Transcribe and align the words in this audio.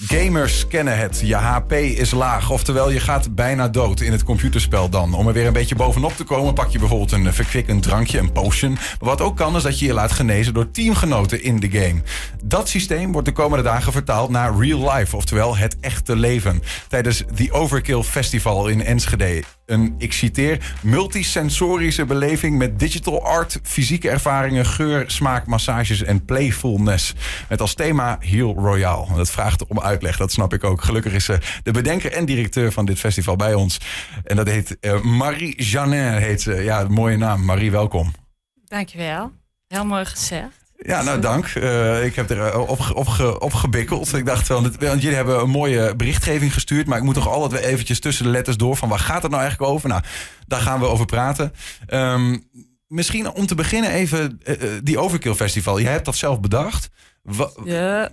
Gamers 0.00 0.66
kennen 0.66 0.98
het. 0.98 1.20
Je 1.24 1.34
HP 1.34 1.72
is 1.72 2.10
laag. 2.10 2.50
Oftewel, 2.50 2.90
je 2.90 3.00
gaat 3.00 3.34
bijna 3.34 3.68
dood 3.68 4.00
in 4.00 4.12
het 4.12 4.24
computerspel 4.24 4.88
dan. 4.88 5.14
Om 5.14 5.26
er 5.26 5.32
weer 5.32 5.46
een 5.46 5.52
beetje 5.52 5.74
bovenop 5.74 6.12
te 6.12 6.24
komen, 6.24 6.54
pak 6.54 6.70
je 6.70 6.78
bijvoorbeeld 6.78 7.12
een 7.12 7.34
verkwikkend 7.34 7.82
drankje, 7.82 8.18
een 8.18 8.32
potion. 8.32 8.72
Maar 8.72 8.96
wat 8.98 9.20
ook 9.20 9.36
kan, 9.36 9.56
is 9.56 9.62
dat 9.62 9.78
je 9.78 9.86
je 9.86 9.92
laat 9.92 10.12
genezen 10.12 10.54
door 10.54 10.70
teamgenoten 10.70 11.42
in 11.42 11.60
de 11.60 11.70
game. 11.70 12.02
Dat 12.44 12.68
systeem 12.68 13.12
wordt 13.12 13.26
de 13.26 13.34
komende 13.34 13.64
dagen 13.64 13.92
vertaald 13.92 14.30
naar 14.30 14.58
real 14.58 14.92
life. 14.92 15.16
Oftewel, 15.16 15.56
het 15.56 15.76
echte 15.80 16.16
leven. 16.16 16.62
Tijdens 16.88 17.24
The 17.34 17.52
Overkill 17.52 18.02
Festival 18.02 18.68
in 18.68 18.84
Enschede. 18.84 19.42
Een, 19.66 19.94
ik 19.98 20.12
citeer, 20.12 20.74
multisensorische 20.82 22.04
beleving 22.04 22.58
met 22.58 22.78
digital 22.78 23.22
art, 23.22 23.58
fysieke 23.62 24.10
ervaringen, 24.10 24.66
geur, 24.66 25.04
smaak, 25.10 25.46
massages 25.46 26.02
en 26.02 26.24
playfulness. 26.24 27.14
Met 27.48 27.60
als 27.60 27.74
thema 27.74 28.16
Heal 28.20 28.54
Royale. 28.54 29.14
Dat 29.16 29.30
vraagt 29.30 29.66
om 29.66 29.80
uitleg, 29.80 30.16
dat 30.16 30.32
snap 30.32 30.52
ik 30.52 30.64
ook. 30.64 30.82
Gelukkig 30.82 31.12
is 31.12 31.24
ze 31.24 31.38
de 31.62 31.70
bedenker 31.70 32.12
en 32.12 32.24
directeur 32.24 32.72
van 32.72 32.84
dit 32.84 32.98
festival 32.98 33.36
bij 33.36 33.54
ons. 33.54 33.78
En 34.24 34.36
dat 34.36 34.48
heet 34.48 34.76
uh, 34.80 35.00
Marie 35.00 35.62
Janin, 35.62 36.12
heet 36.12 36.42
ze. 36.42 36.54
Ja, 36.54 36.86
mooie 36.88 37.16
naam. 37.16 37.44
Marie, 37.44 37.70
welkom. 37.70 38.12
Dankjewel. 38.64 39.32
Heel 39.68 39.84
mooi 39.84 40.04
gezegd. 40.04 40.63
Ja, 40.86 41.02
nou 41.02 41.20
dank. 41.20 41.54
Uh, 41.54 42.04
ik 42.04 42.14
heb 42.14 42.30
er 42.30 42.58
op, 42.58 42.90
op, 42.94 43.36
op 43.38 43.52
gebikkeld. 43.52 44.14
Ik 44.14 44.26
dacht, 44.26 44.48
want, 44.48 44.76
want 44.76 45.02
jullie 45.02 45.16
hebben 45.16 45.40
een 45.40 45.50
mooie 45.50 45.96
berichtgeving 45.96 46.52
gestuurd. 46.52 46.86
Maar 46.86 46.98
ik 46.98 47.04
moet 47.04 47.14
toch 47.14 47.28
altijd 47.28 47.60
weer 47.60 47.70
eventjes 47.70 48.00
tussen 48.00 48.24
de 48.24 48.30
letters 48.30 48.56
door. 48.56 48.76
Van 48.76 48.88
waar 48.88 48.98
gaat 48.98 49.22
het 49.22 49.30
nou 49.30 49.42
eigenlijk 49.42 49.72
over? 49.72 49.88
Nou, 49.88 50.02
daar 50.46 50.60
gaan 50.60 50.80
we 50.80 50.86
over 50.86 51.06
praten. 51.06 51.52
Um, 51.88 52.48
misschien 52.86 53.30
om 53.30 53.46
te 53.46 53.54
beginnen 53.54 53.90
even 53.90 54.40
uh, 54.44 54.56
die 54.82 54.98
Overkill 54.98 55.34
Festival. 55.34 55.78
Je 55.78 55.86
hebt 55.86 56.04
dat 56.04 56.16
zelf 56.16 56.40
bedacht. 56.40 56.88
ja, 57.64 58.08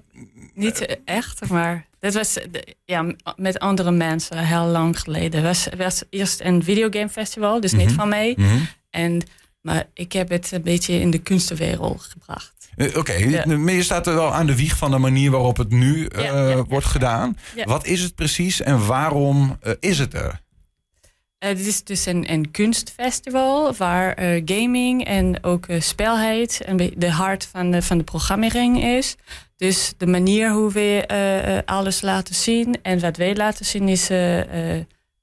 niet 0.54 1.00
echt, 1.06 1.50
maar 1.50 1.86
dit 2.00 2.14
was 2.14 2.38
ja, 2.86 3.14
met 3.36 3.60
andere 3.60 3.92
mensen 3.92 4.38
heel 4.38 4.66
lang 4.66 5.00
geleden. 5.00 5.44
Het 5.44 5.44
was, 5.44 5.68
was 5.78 6.04
eerst 6.10 6.42
een 6.42 6.64
videogame 6.64 7.10
festival, 7.10 7.60
dus 7.60 7.72
niet 7.72 7.82
mm 7.82 7.88
-hmm. 7.88 7.96
van 7.96 8.10
mij. 8.10 8.34
Mm 8.38 8.46
-hmm. 8.46 8.68
En 8.90 9.24
maar 9.62 9.86
ik 9.94 10.12
heb 10.12 10.30
het 10.30 10.52
een 10.52 10.62
beetje 10.62 11.00
in 11.00 11.12
de 11.12 11.20
kunstenwereld 11.20 12.02
gebracht. 12.02 12.62
Uh, 12.76 12.88
Oké, 12.88 12.98
okay. 13.00 13.30
ja. 13.30 13.58
maar 13.58 13.74
je 13.74 13.84
staat 13.84 14.08
er 14.08 14.16
wel 14.16 14.34
aan 14.34 14.46
de 14.46 14.56
wieg 14.56 14.78
van 14.78 14.92
de 14.92 14.98
manier 14.98 15.32
waarop 15.32 15.58
het 15.58 15.70
nu 15.70 16.10
uh, 16.16 16.24
ja, 16.24 16.50
ja, 16.50 16.64
wordt 16.64 16.86
gedaan. 16.86 17.38
Wat 17.64 17.86
is 17.86 18.02
het 18.02 18.16
precies 18.16 18.62
en 18.62 18.86
waarom 18.86 19.58
uh, 19.64 19.74
is 19.80 20.00
het 20.00 20.14
er? 20.14 20.42
dit 21.40 21.66
is 21.66 21.84
dus 21.84 22.06
een, 22.06 22.32
een 22.32 22.52
kunstfestival 22.52 23.74
waar 23.74 24.16
gaming 24.46 25.06
en 25.06 25.44
ook 25.44 25.66
spelheid 25.80 26.66
de 26.98 27.12
hart 27.12 27.46
van 27.52 27.72
de, 27.72 27.82
van 27.82 27.98
de 27.98 28.04
programmering 28.04 28.84
is. 28.84 29.16
Dus 29.56 29.94
de 29.98 30.08
manier 30.08 30.52
hoe 30.52 30.72
we 30.72 31.64
alles 31.66 32.02
laten 32.02 32.36
zien 32.36 32.80
en 32.82 33.00
wat 33.00 33.18
wij 33.18 33.36
laten 33.36 33.66
zien 33.66 33.88
is 33.88 34.08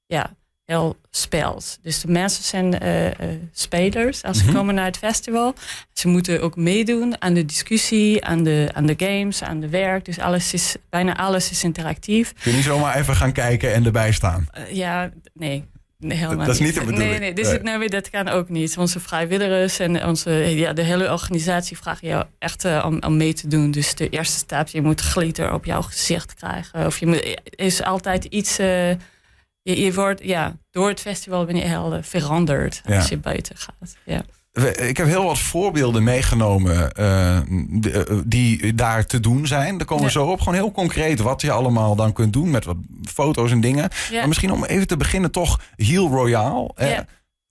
ja, 0.05 0.35
heel 0.69 0.97
speels. 1.11 1.77
Dus 1.81 2.01
de 2.01 2.11
mensen 2.11 2.43
zijn 2.43 2.83
uh, 2.83 3.05
uh, 3.05 3.11
spelers 3.51 4.23
als 4.23 4.37
ze 4.37 4.43
mm 4.43 4.49
-hmm. 4.49 4.57
komen 4.57 4.75
naar 4.75 4.85
het 4.85 4.97
festival. 4.97 5.53
Ze 5.93 6.07
moeten 6.07 6.41
ook 6.41 6.55
meedoen 6.55 7.21
aan 7.21 7.33
de 7.33 7.45
discussie, 7.45 8.25
aan 8.25 8.43
de, 8.43 8.69
aan 8.73 8.85
de 8.85 8.93
games, 8.97 9.43
aan 9.43 9.59
de 9.59 9.69
werk. 9.69 10.05
Dus 10.05 10.19
alles 10.19 10.53
is, 10.53 10.75
bijna 10.89 11.17
alles 11.17 11.51
is 11.51 11.63
interactief. 11.63 12.33
Kun 12.33 12.51
je 12.51 12.57
niet 12.57 12.65
zomaar 12.65 12.97
even 12.97 13.15
gaan 13.15 13.31
kijken 13.31 13.73
en 13.73 13.85
erbij 13.85 14.11
staan? 14.11 14.47
Uh, 14.57 14.75
ja, 14.75 15.09
nee. 15.33 15.63
Nee, 15.97 16.17
helemaal 16.17 16.45
dat 16.45 16.55
is 16.55 16.61
niet 16.61 16.73
de 16.73 16.79
bedoeling. 16.79 17.09
Nee, 17.09 17.19
nee, 17.19 17.33
dus 17.33 17.47
nee. 17.47 17.59
Nou, 17.59 17.87
dat 17.87 18.09
kan 18.09 18.27
ook 18.27 18.49
niet. 18.49 18.77
Onze 18.77 18.99
vrijwilligers 18.99 19.79
en 19.79 20.05
onze, 20.05 20.31
ja, 20.31 20.73
de 20.73 20.81
hele 20.81 21.11
organisatie 21.11 21.77
vragen 21.77 22.07
jou 22.07 22.25
echt 22.39 22.65
uh, 22.65 22.83
om, 22.85 23.03
om 23.03 23.17
mee 23.17 23.33
te 23.33 23.47
doen. 23.47 23.71
Dus 23.71 23.95
de 23.95 24.09
eerste 24.09 24.37
stap, 24.37 24.67
je 24.67 24.81
moet 24.81 25.01
glitter 25.01 25.53
op 25.53 25.65
jouw 25.65 25.81
gezicht 25.81 26.33
krijgen. 26.33 26.85
Of 26.85 26.99
je 26.99 27.05
moet, 27.05 27.39
is 27.43 27.83
altijd 27.83 28.25
iets... 28.25 28.59
Uh, 28.59 28.91
je, 29.61 29.81
je, 29.81 29.93
wordt, 29.93 30.23
ja, 30.23 30.57
door 30.71 30.87
het 30.87 30.99
festival 30.99 31.45
ben 31.45 31.55
je 31.55 31.61
heel 31.61 31.99
veranderd 32.01 32.81
als 32.85 32.95
ja. 32.95 33.05
je 33.09 33.17
buiten 33.17 33.57
gaat. 33.57 33.95
Ja. 34.05 34.21
Ik 34.75 34.97
heb 34.97 35.07
heel 35.07 35.23
wat 35.23 35.39
voorbeelden 35.39 36.03
meegenomen 36.03 36.91
uh, 36.99 37.39
die 38.25 38.75
daar 38.75 39.05
te 39.05 39.19
doen 39.19 39.47
zijn. 39.47 39.77
Daar 39.77 39.87
komen 39.87 40.03
we 40.03 40.11
ja. 40.11 40.19
zo 40.19 40.25
op. 40.25 40.39
Gewoon 40.39 40.53
heel 40.53 40.71
concreet 40.71 41.19
wat 41.19 41.41
je 41.41 41.51
allemaal 41.51 41.95
dan 41.95 42.13
kunt 42.13 42.33
doen 42.33 42.49
met 42.49 42.65
wat 42.65 42.77
foto's 43.03 43.51
en 43.51 43.61
dingen. 43.61 43.89
Maar 44.11 44.27
misschien 44.27 44.51
om 44.51 44.63
even 44.63 44.87
te 44.87 44.97
beginnen 44.97 45.31
toch 45.31 45.59
Heal 45.75 46.07
Royale. 46.07 46.71
Eh, 46.75 46.97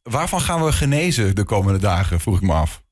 waarvan 0.03 0.41
gaan 0.41 0.65
we 0.65 0.73
genezen 0.73 1.35
de 1.35 1.45
komende 1.45 1.79
dagen, 1.79 2.21
vroeg 2.21 2.37
ik 2.37 2.43
me 2.43 2.53
af. 2.53 2.83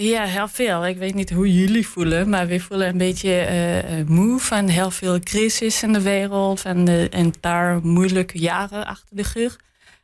Ja, 0.00 0.24
heel 0.24 0.48
veel. 0.48 0.86
Ik 0.86 0.96
weet 0.98 1.14
niet 1.14 1.30
hoe 1.30 1.54
jullie 1.54 1.86
voelen, 1.86 2.28
maar 2.28 2.46
we 2.46 2.60
voelen 2.60 2.88
een 2.88 2.98
beetje 2.98 3.48
uh, 3.50 4.08
moe 4.08 4.38
van 4.40 4.68
heel 4.68 4.90
veel 4.90 5.20
crisis 5.20 5.82
in 5.82 5.92
de 5.92 6.00
wereld 6.00 6.64
en 6.64 6.84
de, 6.84 7.06
een 7.10 7.40
paar 7.40 7.80
moeilijke 7.82 8.38
jaren 8.38 8.86
achter 8.86 9.16
de 9.16 9.50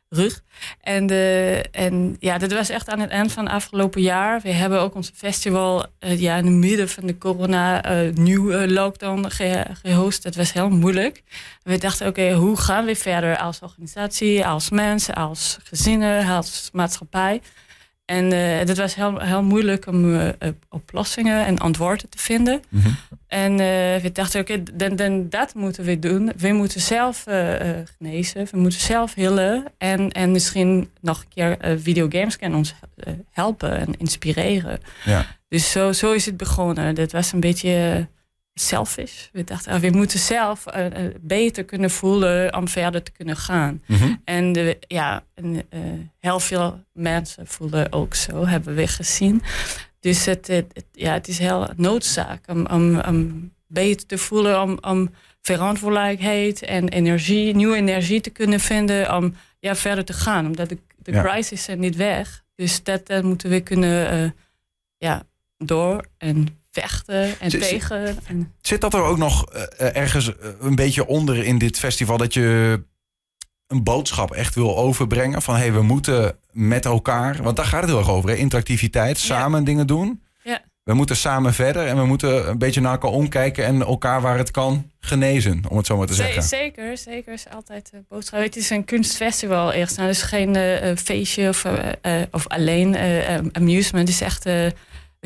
rug. 0.09 0.43
En, 0.81 1.07
de, 1.07 1.65
en 1.71 2.15
ja, 2.19 2.37
dat 2.37 2.51
was 2.53 2.69
echt 2.69 2.89
aan 2.89 2.99
het 2.99 3.09
eind 3.09 3.31
van 3.31 3.43
het 3.43 3.53
afgelopen 3.53 4.01
jaar. 4.01 4.41
We 4.41 4.49
hebben 4.49 4.81
ook 4.81 4.95
ons 4.95 5.11
festival 5.15 5.85
ja, 5.99 6.35
in 6.35 6.45
het 6.45 6.55
midden 6.55 6.89
van 6.89 7.05
de 7.05 7.17
corona 7.17 7.81
nieuwe 8.13 8.71
lockdown 8.71 9.25
ge, 9.29 9.65
gehost. 9.83 10.23
Dat 10.23 10.35
was 10.35 10.53
heel 10.53 10.69
moeilijk. 10.69 11.23
We 11.63 11.77
dachten, 11.77 12.07
oké, 12.07 12.33
hoe 12.33 12.57
gaan 12.57 12.85
we 12.85 12.95
verder 12.95 13.37
als 13.37 13.59
organisatie, 13.59 14.45
als 14.45 14.69
mensen, 14.69 15.13
als 15.13 15.57
gezinnen, 15.63 16.27
als 16.27 16.69
maatschappij? 16.73 17.41
En 18.05 18.33
uh, 18.33 18.57
het 18.57 18.77
was 18.77 18.95
heel, 18.95 19.19
heel 19.19 19.43
moeilijk 19.43 19.87
om 19.87 20.13
uh, 20.13 20.29
oplossingen 20.69 21.45
en 21.45 21.57
antwoorden 21.57 22.09
te 22.09 22.17
vinden. 22.17 22.61
Mm 22.69 22.81
-hmm. 22.81 22.95
En 23.27 23.51
uh, 23.51 23.57
we 24.01 24.09
dachten, 24.13 24.41
oké, 24.41 24.51
okay, 24.51 24.63
dan, 24.73 24.95
dan 24.95 25.29
dat 25.29 25.53
moeten 25.53 25.83
we 25.83 25.99
doen. 25.99 26.31
We 26.37 26.53
moeten 26.53 26.81
zelf 26.81 27.23
genezen, 27.97 28.47
we 28.51 28.57
moeten 28.57 28.79
zelf 28.79 29.13
hillen. 29.13 29.63
En, 29.77 30.11
en 30.11 30.31
misschien 30.31 30.89
nog 31.01 31.19
een 31.19 31.27
keer 31.33 31.79
videogames 31.79 32.37
kunnen 32.37 32.57
ons 32.57 32.75
helpen 33.31 33.77
en 33.77 33.97
inspireren. 33.97 34.79
Ja. 35.05 35.25
Dus 35.47 35.71
zo, 35.71 35.91
zo 35.91 36.11
is 36.11 36.25
het 36.25 36.37
begonnen. 36.37 36.95
Dat 36.95 37.11
was 37.11 37.31
een 37.31 37.39
beetje 37.39 38.07
selfish. 38.59 39.27
We 39.31 39.43
dachten, 39.43 39.73
oh, 39.73 39.79
we 39.79 39.89
moeten 39.89 40.19
zelf 40.19 40.65
uh, 40.75 40.85
beter 41.21 41.65
kunnen 41.65 41.89
voelen 41.89 42.55
om 42.55 42.67
verder 42.67 43.03
te 43.03 43.11
kunnen 43.11 43.37
gaan. 43.37 43.81
Mm 43.85 43.97
-hmm. 43.97 44.21
En 44.23 44.51
de, 44.53 44.77
ja, 44.87 45.23
en, 45.33 45.53
uh, 45.53 45.61
heel 46.19 46.39
veel 46.39 46.83
mensen 46.93 47.47
voelen 47.47 47.91
ook 47.91 48.13
zo, 48.13 48.45
hebben 48.45 48.75
we 48.75 48.87
gezien. 48.87 49.41
Dus 49.99 50.25
het, 50.25 50.47
het, 50.47 50.65
het 50.73 50.85
ja, 50.91 51.13
het 51.13 51.27
is 51.27 51.39
heel 51.39 51.69
noodzaak 51.75 52.47
om, 52.47 52.65
om, 52.65 52.99
om 52.99 53.51
beter 53.67 54.07
te 54.07 54.17
voelen, 54.17 54.61
om, 54.61 54.77
om 54.81 55.09
verantwoordelijkheid 55.41 56.61
en 56.61 56.89
energie, 56.89 57.55
nieuwe 57.55 57.75
energie 57.75 58.21
te 58.21 58.29
kunnen 58.29 58.59
vinden 58.59 59.15
om 59.15 59.35
ja, 59.59 59.75
verder 59.75 60.05
te 60.05 60.13
gaan. 60.13 60.45
Omdat 60.45 60.69
de, 60.69 60.77
de 60.97 61.11
ja. 61.11 61.23
crisis 61.23 61.67
is 61.67 61.75
niet 61.75 61.95
weg. 61.95 62.43
Dus 62.55 62.83
dat, 62.83 63.07
dat 63.07 63.23
moeten 63.23 63.49
we 63.49 63.61
kunnen 63.61 64.23
uh, 64.23 64.29
ja, 64.97 65.23
door 65.57 66.05
en 66.17 66.47
vechten 66.81 67.39
en 67.39 67.51
zit, 67.51 67.61
tegen. 67.61 68.17
En... 68.27 68.53
Zit 68.61 68.81
dat 68.81 68.93
er 68.93 69.01
ook 69.01 69.17
nog 69.17 69.53
uh, 69.53 69.95
ergens 69.95 70.31
een 70.59 70.75
beetje 70.75 71.07
onder 71.07 71.43
in 71.43 71.57
dit 71.57 71.79
festival 71.79 72.17
dat 72.17 72.33
je 72.33 72.81
een 73.67 73.83
boodschap 73.83 74.31
echt 74.31 74.55
wil 74.55 74.77
overbrengen 74.77 75.41
van 75.41 75.55
hé, 75.55 75.61
hey, 75.61 75.73
we 75.73 75.81
moeten 75.81 76.37
met 76.51 76.85
elkaar, 76.85 77.43
want 77.43 77.55
daar 77.55 77.65
gaat 77.65 77.81
het 77.81 77.89
heel 77.89 77.99
erg 77.99 78.09
over, 78.09 78.29
hè? 78.29 78.35
interactiviteit, 78.35 79.17
samen 79.17 79.59
ja. 79.59 79.65
dingen 79.65 79.87
doen. 79.87 80.23
Ja. 80.43 80.61
We 80.83 80.93
moeten 80.93 81.15
samen 81.15 81.53
verder 81.53 81.87
en 81.87 81.97
we 81.97 82.05
moeten 82.05 82.49
een 82.49 82.57
beetje 82.57 82.81
naar 82.81 82.91
elkaar 82.91 83.11
omkijken 83.11 83.65
en 83.65 83.81
elkaar 83.81 84.21
waar 84.21 84.37
het 84.37 84.51
kan 84.51 84.91
genezen, 84.99 85.61
om 85.69 85.77
het 85.77 85.85
zo 85.85 85.97
maar 85.97 86.07
te 86.07 86.13
zeggen. 86.13 86.43
Zeker, 86.43 86.97
zeker 86.97 87.33
is 87.33 87.45
altijd 87.49 87.91
boodschap. 88.09 88.39
Het 88.39 88.55
is 88.55 88.69
een 88.69 88.85
kunstfestival 88.85 89.71
eerst, 89.71 89.97
nou, 89.97 90.09
dus 90.09 90.21
geen 90.21 90.57
uh, 90.57 90.95
feestje 90.95 91.49
of, 91.49 91.65
uh, 91.65 92.21
of 92.31 92.47
alleen 92.47 92.97
amusement. 93.51 94.07
Het 94.07 94.17
is 94.17 94.21
echt 94.21 94.45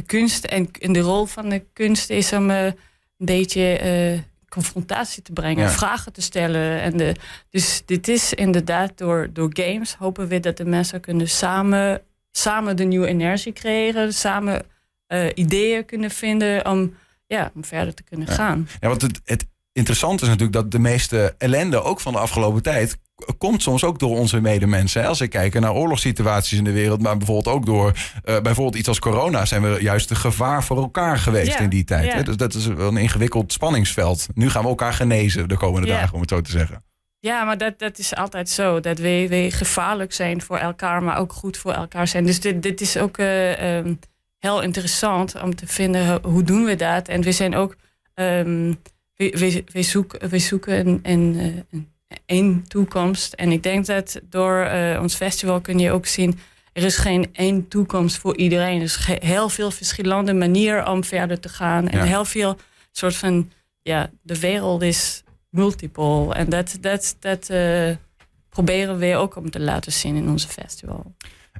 kunst 0.02 0.46
en, 0.46 0.70
en 0.80 0.94
de 0.94 1.00
rol 1.00 1.26
van 1.26 1.50
de 1.50 1.64
kunst 1.74 2.10
is 2.10 2.34
om 2.34 2.50
uh, 2.50 2.66
een 2.66 2.76
beetje 3.18 3.80
uh, 4.14 4.20
confrontatie 4.50 5.24
te 5.24 5.34
brengen, 5.34 5.64
ja. 5.64 5.70
vragen 5.70 6.14
te 6.14 6.22
stellen. 6.22 6.82
En 6.82 6.98
de, 6.98 7.16
dus 7.50 7.82
dit 7.86 8.08
is 8.08 8.34
inderdaad 8.34 8.98
door, 8.98 9.30
door 9.34 9.50
games 9.54 9.94
hopen 9.94 10.28
we 10.28 10.40
dat 10.40 10.58
de 10.58 10.66
mensen 10.66 11.02
kunnen 11.02 11.30
samen, 11.30 12.02
samen 12.32 12.76
de 12.76 12.84
nieuwe 12.84 13.08
energie 13.08 13.54
creëren, 13.54 14.14
samen 14.14 14.66
uh, 15.08 15.26
ideeën 15.34 15.86
kunnen 15.86 16.12
vinden 16.12 16.66
om, 16.66 16.96
ja, 17.28 17.52
om 17.56 17.66
verder 17.66 17.94
te 17.94 18.04
kunnen 18.04 18.28
ja. 18.28 18.34
gaan. 18.34 18.68
Ja, 18.80 18.88
want 18.88 19.02
het, 19.02 19.22
het 19.24 19.46
interessante 19.74 20.24
is 20.24 20.30
natuurlijk 20.30 20.58
dat 20.58 20.72
de 20.72 20.80
meeste 20.80 21.36
ellende, 21.38 21.84
ook 21.84 22.00
van 22.00 22.14
de 22.14 22.20
afgelopen 22.20 22.62
tijd, 22.62 22.98
komt 23.38 23.62
soms 23.62 23.84
ook 23.84 24.00
door 24.00 24.18
onze 24.18 24.42
medemensen. 24.42 25.08
Als 25.08 25.20
we 25.20 25.28
kijken 25.28 25.62
naar 25.62 25.74
oorlogssituaties 25.74 26.58
in 26.58 26.64
de 26.64 26.72
wereld, 26.72 27.02
maar 27.02 27.18
bijvoorbeeld 27.18 27.56
ook 27.56 27.66
door 27.66 27.94
uh, 28.26 28.40
bijvoorbeeld 28.40 28.76
iets 28.76 28.88
als 28.88 29.00
corona, 29.00 29.46
zijn 29.46 29.62
we 29.62 29.82
juist 29.82 30.10
een 30.10 30.16
gevaar 30.16 30.64
voor 30.64 30.78
elkaar 30.78 31.18
geweest 31.18 31.60
in 31.60 31.70
die 31.70 31.84
tijd. 31.84 32.26
Dus 32.26 32.38
dat 32.38 32.54
is 32.54 32.66
wel 32.66 32.88
een 32.88 32.98
ingewikkeld 32.98 33.54
spanningsveld. 33.54 34.28
Nu 34.34 34.50
gaan 34.50 34.64
we 34.64 34.70
elkaar 34.70 34.94
genezen 34.94 35.48
de 35.48 35.58
komende 35.58 35.88
dagen, 35.88 36.14
om 36.14 36.22
het 36.22 36.30
zo 36.30 36.42
te 36.42 36.52
zeggen. 36.52 36.84
Ja, 37.20 37.44
maar 37.44 37.58
dat, 37.58 37.80
dat 37.80 37.98
is 37.98 38.16
altijd 38.16 38.50
zo. 38.50 38.80
Dat 38.80 38.98
we, 38.98 39.26
we 39.30 39.52
gevaarlijk 39.52 40.14
zijn 40.14 40.42
voor 40.42 40.58
elkaar, 40.58 41.04
maar 41.04 41.18
ook 41.18 41.34
goed 41.34 41.58
voor 41.58 41.74
elkaar 41.74 42.08
zijn. 42.08 42.26
Dus 42.26 42.40
dit, 42.40 42.64
dit 42.64 42.82
is 42.82 42.98
ook 42.98 43.18
uh, 43.18 43.78
um, 43.78 44.00
heel 44.38 44.62
interessant 44.62 45.42
om 45.42 45.56
te 45.56 45.68
vinden 45.68 46.20
hoe 46.24 46.44
doen 46.44 46.66
we 46.66 46.76
dat. 46.76 47.08
En 47.08 47.22
we 47.22 47.32
zijn 47.32 47.56
ook. 47.56 47.76
Um, 48.16 48.80
we, 49.28 49.82
zoeken, 49.82 50.30
we 50.30 50.40
zoeken 50.40 50.88
een, 50.88 51.00
een, 51.04 51.64
een, 51.72 51.88
een 52.26 52.66
toekomst. 52.68 53.34
En 53.34 53.52
ik 53.52 53.64
denk 53.64 53.86
dat 53.86 54.20
door 54.24 54.66
uh, 54.66 55.00
ons 55.02 55.16
festival 55.16 55.62
kun 55.62 55.80
je 55.80 55.92
ook 55.92 56.06
zien... 56.06 56.40
er 56.74 56.84
is 56.84 56.98
geen 56.98 57.30
één 57.34 57.68
toekomst 57.68 58.18
voor 58.18 58.38
iedereen. 58.38 58.78
Er 58.78 58.84
is 58.84 59.06
heel 59.06 59.50
veel 59.50 59.72
verschillende 59.72 60.34
manieren 60.34 60.88
om 60.88 61.04
verder 61.04 61.40
te 61.40 61.50
gaan. 61.50 61.90
En 61.90 62.08
heel 62.08 62.26
veel 62.26 62.58
soort 62.92 63.16
van... 63.16 63.52
ja, 63.82 64.10
de 64.22 64.40
wereld 64.40 64.82
is 64.82 65.24
multiple. 65.50 66.34
En 66.34 66.50
dat, 66.50 66.78
dat, 66.82 67.16
dat 67.20 67.50
uh, 67.52 67.96
proberen 68.50 68.98
we 68.98 69.16
ook 69.16 69.36
om 69.36 69.50
te 69.50 69.60
laten 69.60 69.92
zien 69.92 70.16
in 70.16 70.30
onze 70.30 70.48
festival. 70.48 71.16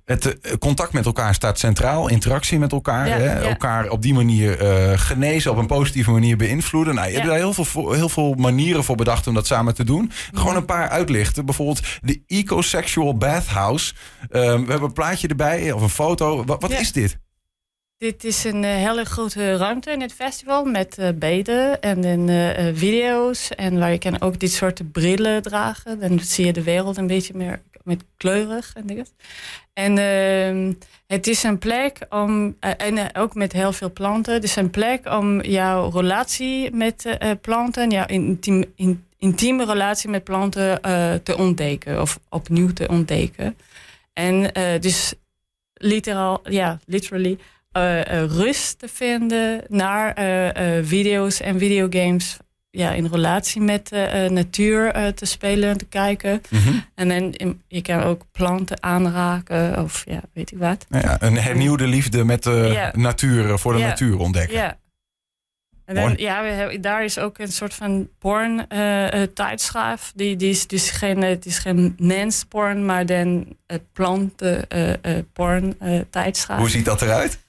Het 0.10 0.40
eh, 0.40 0.54
contact 0.58 0.94
met 0.94 1.06
elkaar 1.06 1.34
staat 1.34 1.60
centraal, 1.60 2.08
interactie 2.08 2.60
met 2.60 2.72
elkaar. 2.72 3.06
hè? 3.06 3.28
Elkaar 3.28 3.90
op 3.90 4.02
die 4.02 4.14
manier 4.14 4.62
uh, 4.62 4.98
genezen, 4.98 5.52
op 5.52 5.58
een 5.58 5.68
positieve 5.68 6.12
manier 6.12 6.38
beïnvloeden. 6.38 6.96
Nou, 6.96 7.08
je 7.08 7.14
hebt 7.14 7.28
er 7.28 7.34
heel 7.34 7.54
veel, 7.54 7.92
heel 7.92 8.10
veel 8.10 8.34
manieren 8.34 8.84
voor 8.84 8.96
bedacht 8.96 9.28
om 9.28 9.34
dat 9.34 9.48
samen 9.48 9.76
te 9.76 9.84
doen. 9.84 10.12
Gewoon 10.34 10.56
een 10.56 10.66
paar 10.66 10.90
uitlichten. 10.90 11.46
Bijvoorbeeld 11.46 11.82
de 12.02 12.22
Ecosexual 12.28 13.18
Bathhouse. 13.18 13.94
Uh, 14.22 14.28
we 14.30 14.40
hebben 14.42 14.82
een 14.82 14.94
plaatje 14.94 15.28
erbij 15.28 15.72
of 15.72 15.82
een 15.82 15.90
foto. 15.90 16.46
Wat, 16.46 16.62
wat 16.62 16.72
is 16.72 16.92
dit? 16.92 17.20
Dit 18.00 18.24
is 18.24 18.44
een 18.44 18.64
uh, 18.64 18.70
hele 18.70 19.06
grote 19.06 19.58
ruimte 19.58 19.92
in 19.92 20.02
het 20.02 20.14
festival 20.14 20.66
met 20.66 20.98
uh, 21.00 21.10
beden 21.16 21.82
en 21.82 22.28
uh, 22.28 22.70
video's. 22.74 23.50
En 23.50 23.80
waar 23.80 23.92
je 23.92 23.98
kan 23.98 24.22
ook 24.22 24.40
dit 24.40 24.52
soort 24.52 24.92
brillen 24.92 25.42
dragen. 25.42 26.00
Dan 26.00 26.20
zie 26.20 26.46
je 26.46 26.54
de 26.54 26.64
wereld 26.64 26.98
een 26.98 27.08
beetje 27.08 27.34
meer 27.34 27.62
met 27.84 28.04
kleurig 28.18 28.74
en 28.74 28.86
dingen. 28.86 29.06
En 29.74 29.98
ehm, 29.98 30.74
het 31.08 31.28
is 31.28 31.44
een 31.44 31.58
plek 31.58 32.06
om, 32.10 32.56
en 32.60 33.16
ook 33.16 33.36
met 33.36 33.54
heel 33.54 33.74
veel 33.74 33.92
planten, 33.92 34.34
het 34.34 34.44
is 34.44 34.56
een 34.56 34.70
plek 34.70 35.10
om 35.10 35.42
jouw 35.42 35.90
relatie 35.90 36.72
met 36.72 37.18
planten, 37.42 37.90
jouw 37.90 38.06
intiem, 38.06 38.66
in, 38.76 39.06
intieme 39.18 39.66
relatie 39.66 40.10
met 40.10 40.24
planten 40.24 40.82
te 41.24 41.38
ontdekken 41.38 42.02
of 42.02 42.20
opnieuw 42.30 42.74
te 42.74 42.88
ontdekken. 42.88 43.58
En 44.14 44.52
dus 44.82 45.14
literaal, 45.74 46.42
ja, 46.44 46.80
literally 46.86 47.38
rust 48.28 48.80
te 48.80 48.88
vinden 48.88 49.64
naar 49.68 50.20
uh, 50.20 50.86
video's 50.86 51.42
en 51.42 51.60
videogames 51.60 52.38
ja, 52.72 52.92
in 52.92 53.06
relatie 53.06 53.62
met 53.62 53.92
natuur 54.30 55.14
te 55.14 55.26
spelen 55.26 55.70
en 55.70 55.78
te 55.78 55.86
kijken. 55.86 56.42
Mm 56.50 56.60
-hmm. 56.60 56.86
En 56.96 57.10
dan 57.10 57.36
je 57.68 57.82
kan 57.82 58.04
ook 58.04 58.22
planten 58.32 58.84
aanraken 58.84 59.84
of 59.84 60.04
ja, 60.06 60.22
weet 60.34 60.52
ik 60.52 60.58
wat. 60.58 60.86
Ja, 60.90 61.22
een 61.22 61.38
hernieuwde 61.38 61.88
liefde 61.88 62.24
met 62.24 62.44
de 62.44 62.70
yeah. 62.72 62.94
natuur, 62.94 63.60
voor 63.60 63.72
de 63.72 63.78
yeah. 63.78 63.90
natuur 63.90 64.18
ontdekken. 64.18 64.58
Ja. 64.58 64.78
En 65.86 65.96
dan, 65.96 66.14
ja, 66.18 66.42
we 66.42 66.48
hebben, 66.48 66.82
daar 66.82 67.04
is 67.04 67.20
ook 67.20 67.38
een 67.38 67.52
soort 67.52 67.74
van 67.74 68.10
porn 68.20 68.68
tijdschrift. 69.34 70.12
Die, 70.16 70.36
die 70.36 70.50
is 70.50 70.68
dus 70.68 70.90
geen, 70.90 71.22
het 71.22 71.46
is 71.46 71.58
geen 71.58 71.96
mensporn, 71.98 72.86
maar 72.86 73.06
dan 73.06 73.58
planten 73.94 74.68
porn 75.34 75.78
tijdschrift. 76.10 76.60
Hoe 76.60 76.70
ziet 76.70 76.86
dat 76.86 77.02
eruit? 77.02 77.40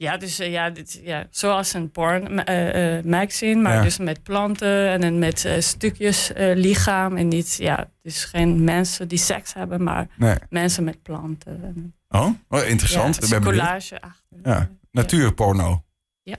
Ja, 0.00 0.16
dus 0.16 0.40
uh, 0.40 0.50
ja, 0.50 0.70
dit, 0.70 1.00
ja, 1.02 1.26
zoals 1.30 1.74
een 1.74 1.90
porn 1.90 2.42
uh, 2.48 2.96
uh, 2.96 3.04
magazine, 3.04 3.60
maar 3.60 3.74
ja. 3.74 3.82
dus 3.82 3.98
met 3.98 4.22
planten 4.22 4.88
en 4.88 5.00
dan 5.00 5.18
met 5.18 5.48
stukjes 5.58 6.30
lichaam. 6.36 7.16
En 7.16 7.28
niet, 7.28 7.56
ja, 7.58 7.90
dus 8.02 8.24
geen 8.24 8.64
mensen 8.64 9.08
die 9.08 9.18
seks 9.18 9.54
hebben, 9.54 9.82
maar 9.82 10.08
nee. 10.16 10.34
mensen 10.50 10.84
met 10.84 11.02
planten. 11.02 11.94
Oh, 12.08 12.28
oh 12.48 12.68
interessant. 12.68 13.28
Ja, 13.28 13.36
een 13.36 13.42
collage 13.42 14.00
achter. 14.00 14.36
Ja, 14.42 14.68
natuurporno. 14.90 15.84
Ja. 16.22 16.36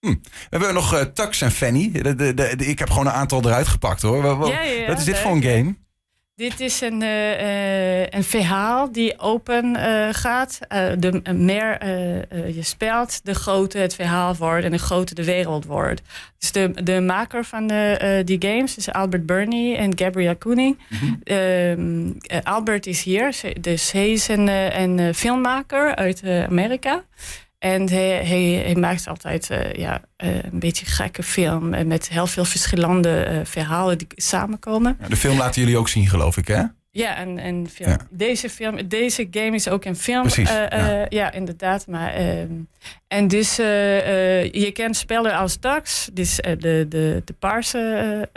Hm. 0.00 0.14
We 0.22 0.28
hebben 0.48 0.74
nog 0.74 1.10
Tux 1.14 1.40
en 1.40 1.50
Fanny. 1.50 1.90
De, 1.92 2.14
de, 2.14 2.34
de, 2.34 2.56
ik 2.56 2.78
heb 2.78 2.90
gewoon 2.90 3.06
een 3.06 3.12
aantal 3.12 3.44
eruit 3.44 3.68
gepakt 3.68 4.02
hoor. 4.02 4.36
Wat, 4.36 4.48
ja, 4.48 4.86
wat 4.86 4.98
is 4.98 5.04
dit 5.04 5.18
voor 5.18 5.32
een 5.32 5.42
game? 5.42 5.76
Dit 6.36 6.60
is 6.60 6.80
een, 6.80 7.02
uh, 7.02 8.00
een 8.06 8.24
verhaal 8.24 8.92
die 8.92 9.18
open 9.18 9.76
uh, 9.76 10.08
gaat. 10.10 10.58
Uh, 10.68 10.88
de 10.98 11.32
meer 11.34 11.86
je 12.54 12.62
speelt, 12.62 13.24
de 13.24 13.34
groter 13.34 13.80
het 13.80 13.94
verhaal 13.94 14.34
wordt 14.34 14.64
en 14.64 14.70
de 14.70 14.78
groter 14.78 15.14
de 15.14 15.24
wereld 15.24 15.64
wordt. 15.64 16.02
Dus 16.38 16.52
de, 16.52 16.82
de 16.82 17.00
maker 17.00 17.44
van 17.44 17.66
de, 17.66 18.22
die 18.24 18.36
games 18.48 18.76
is 18.76 18.92
Albert 18.92 19.26
Burney 19.26 19.76
en 19.76 19.98
Gabrielle 19.98 20.34
Koening. 20.34 20.78
Mm 20.88 21.20
-hmm. 21.24 22.18
Albert 22.42 22.86
is 22.86 23.02
hier, 23.02 23.36
dus 23.60 23.92
hij 23.92 24.10
is 24.10 24.28
een, 24.28 24.48
een 24.80 25.14
filmmaker 25.14 25.94
uit 25.94 26.22
Amerika. 26.48 27.04
En 27.58 27.88
hij, 27.88 28.24
hij, 28.24 28.62
hij, 28.64 28.74
maakt 28.74 29.08
altijd 29.08 29.50
uh, 29.50 29.72
ja, 29.72 30.02
uh, 30.24 30.42
een 30.42 30.58
beetje 30.58 30.86
gekke 30.86 31.22
film. 31.22 31.86
Met 31.86 32.08
heel 32.08 32.26
veel 32.26 32.44
verschillende 32.44 33.42
verhalen 33.44 33.98
die 33.98 34.06
samenkomen. 34.14 34.96
Ja, 35.00 35.08
de 35.08 35.16
film 35.16 35.38
laten 35.38 35.60
jullie 35.60 35.78
ook 35.78 35.88
zien, 35.88 36.08
geloof 36.08 36.36
ik, 36.36 36.48
hè? 36.48 36.62
Ja, 36.90 37.16
en, 37.16 37.38
en 37.38 37.68
film. 37.72 37.90
Ja. 37.90 37.98
Deze, 38.10 38.50
film, 38.50 38.88
deze 38.88 39.28
game 39.30 39.54
is 39.54 39.68
ook 39.68 39.84
een 39.84 39.96
film. 39.96 40.22
Precies, 40.22 40.50
ja. 40.50 41.06
ja. 41.08 41.32
inderdaad. 41.32 41.86
Maar, 41.86 42.12
ehm, 42.14 42.52
en 43.08 43.28
dus 43.28 43.56
je 43.56 44.70
kent 44.72 44.96
spellen 44.96 45.34
als 45.34 45.60
Dax. 45.60 46.10
Dus 46.12 46.36
de, 46.36 46.86
de, 46.88 47.22
de 47.24 47.34
paarse 47.38 48.28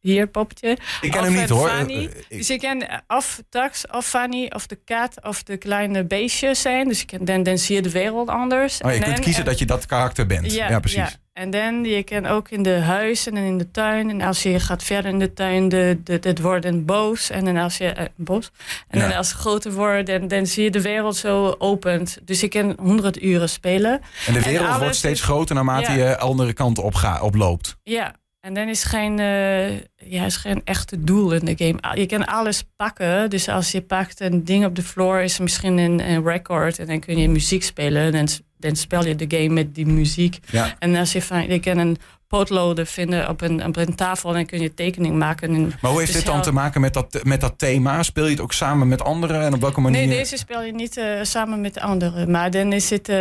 hier 0.00 0.26
poppetje. 0.26 0.76
Ik 1.00 1.10
ken 1.10 1.22
hem 1.22 1.32
niet 1.32 1.48
hoor. 1.48 1.68
Fanny. 1.68 2.10
Dus 2.28 2.46
je 2.46 2.58
kan 2.58 2.84
of 3.08 3.42
Tax 3.48 3.86
of 3.86 4.06
Fanny 4.06 4.50
of 4.54 4.66
de 4.66 4.78
kat 4.84 5.24
of 5.24 5.42
de 5.42 5.56
kleine 5.56 6.04
beestjes 6.04 6.60
zijn. 6.60 6.88
Dus 6.88 7.04
kan, 7.04 7.24
dan, 7.24 7.42
dan 7.42 7.58
zie 7.58 7.74
je 7.74 7.82
de 7.82 7.90
wereld 7.90 8.28
anders. 8.28 8.80
Oh, 8.80 8.92
je 8.92 9.00
kunt 9.00 9.20
kiezen 9.20 9.44
dat 9.44 9.58
je 9.58 9.66
dat 9.66 9.86
karakter 9.86 10.26
bent. 10.26 10.52
Ja, 10.52 10.68
ja 10.68 10.80
precies. 10.80 10.98
Ja. 10.98 11.10
En 11.32 11.50
dan 11.50 11.84
je 11.84 12.02
kan 12.02 12.26
ook 12.26 12.48
in 12.48 12.62
de 12.62 12.78
huizen 12.78 13.36
en 13.36 13.44
in 13.44 13.58
de 13.58 13.70
tuin. 13.70 14.10
En 14.10 14.20
als 14.20 14.42
je 14.42 14.60
gaat 14.60 14.82
verder 14.82 15.10
in 15.10 15.18
de 15.18 15.32
tuin, 15.32 15.68
de, 15.68 16.00
de, 16.04 16.18
het 16.20 16.40
wordt 16.40 16.64
een 16.64 16.84
boos. 16.84 17.30
En 17.30 17.44
dan 17.44 17.56
als 17.56 17.76
je 17.76 18.10
boos. 18.16 18.50
En 18.88 19.00
dan 19.00 19.12
als 19.12 19.28
het 19.28 19.40
groter 19.40 19.72
wordt, 19.72 20.06
dan, 20.06 20.28
dan 20.28 20.46
zie 20.46 20.64
je 20.64 20.70
de 20.70 20.82
wereld 20.82 21.16
zo 21.16 21.54
opent. 21.58 22.18
Dus 22.22 22.40
je 22.40 22.48
kan 22.48 22.76
honderd 22.80 23.22
uren 23.22 23.48
spelen. 23.48 24.00
En 24.26 24.32
de 24.32 24.42
wereld 24.42 24.78
wordt 24.78 24.96
steeds 24.96 25.20
groter 25.20 25.54
naarmate 25.54 25.92
je 25.92 26.18
andere 26.18 26.52
kanten 26.52 26.82
op 26.82 26.94
ga, 26.94 27.20
oploopt. 27.22 27.76
Ja, 27.82 28.14
en 28.40 28.54
dan 28.54 28.68
is 28.68 28.84
geen, 28.84 29.18
uh, 29.18 29.70
ja, 29.96 30.24
is 30.24 30.36
geen 30.36 30.60
echte 30.64 31.04
doel 31.04 31.32
in 31.32 31.44
de 31.44 31.54
game. 31.56 31.98
Je 32.00 32.06
kan 32.06 32.24
alles 32.24 32.64
pakken. 32.76 33.30
Dus 33.30 33.48
als 33.48 33.70
je 33.70 33.82
pakt 33.82 34.20
een 34.20 34.44
ding 34.44 34.64
op 34.64 34.74
de 34.74 34.82
floor, 34.82 35.20
is 35.20 35.36
er 35.36 35.42
misschien 35.42 35.78
een, 35.78 36.10
een 36.10 36.24
record. 36.24 36.78
En 36.78 36.86
dan 36.86 37.00
kun 37.00 37.18
je 37.18 37.28
muziek 37.28 37.62
spelen. 37.62 38.14
En 38.14 38.28
dan 38.56 38.76
speel 38.76 39.04
je 39.04 39.14
de 39.14 39.36
game 39.36 39.54
met 39.54 39.74
die 39.74 39.86
muziek. 39.86 40.38
Ja. 40.50 40.76
En 40.78 40.96
als 40.96 41.12
je, 41.12 41.22
van, 41.22 41.48
je 41.48 41.60
kan 41.60 41.78
een 41.78 41.96
potloden 42.26 42.86
vinden 42.86 43.28
op 43.28 43.40
een, 43.40 43.64
op 43.64 43.76
een 43.76 43.94
tafel. 43.94 44.28
En 44.28 44.34
dan 44.34 44.46
kun 44.46 44.60
je 44.60 44.74
tekening 44.74 45.14
maken. 45.14 45.54
En 45.54 45.72
maar 45.80 45.90
hoe 45.90 46.00
heeft 46.00 46.12
dit 46.12 46.26
dan 46.26 46.42
te 46.42 46.52
maken 46.52 46.80
met 46.80 46.94
dat, 46.94 47.20
met 47.24 47.40
dat 47.40 47.58
thema? 47.58 48.02
Speel 48.02 48.24
je 48.24 48.30
het 48.30 48.40
ook 48.40 48.52
samen 48.52 48.88
met 48.88 49.02
anderen? 49.02 49.42
En 49.42 49.54
op 49.54 49.60
welke 49.60 49.80
manier? 49.80 50.06
Nee, 50.06 50.18
deze 50.18 50.36
speel 50.36 50.62
je 50.62 50.72
niet 50.72 50.96
uh, 50.96 51.22
samen 51.22 51.60
met 51.60 51.80
anderen. 51.80 52.30
Maar 52.30 52.50
dan 52.50 52.72
is 52.72 52.90
het 52.90 53.08
uh, 53.08 53.16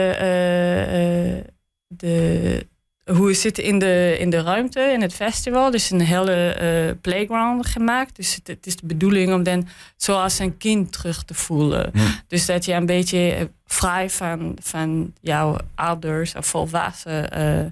de 1.87 2.67
hoe 3.07 3.27
we 3.27 3.33
zitten 3.33 3.63
in 3.63 3.79
de, 3.79 4.15
in 4.19 4.29
de 4.29 4.41
ruimte, 4.41 4.81
in 4.81 5.01
het 5.01 5.13
festival. 5.13 5.71
Dus 5.71 5.89
een 5.89 6.01
hele 6.01 6.57
uh, 6.61 7.01
playground 7.01 7.65
gemaakt. 7.65 8.15
Dus 8.15 8.35
het, 8.35 8.47
het, 8.47 8.65
is 8.65 8.75
de 8.75 8.85
bedoeling 8.85 9.33
om 9.33 9.43
dan 9.43 9.67
zoals 9.97 10.39
een 10.39 10.57
kind 10.57 10.91
terug 10.91 11.23
te 11.23 11.33
voelen. 11.33 11.91
Dus 12.27 12.45
dat 12.45 12.65
je 12.65 12.73
een 12.73 12.85
beetje 12.85 13.49
vrij 13.65 14.09
van, 14.09 14.57
van 14.61 15.13
jouw 15.21 15.57
ouders 15.75 16.35
of 16.35 16.47
volwassen... 16.47 17.37
Uh, 17.37 17.65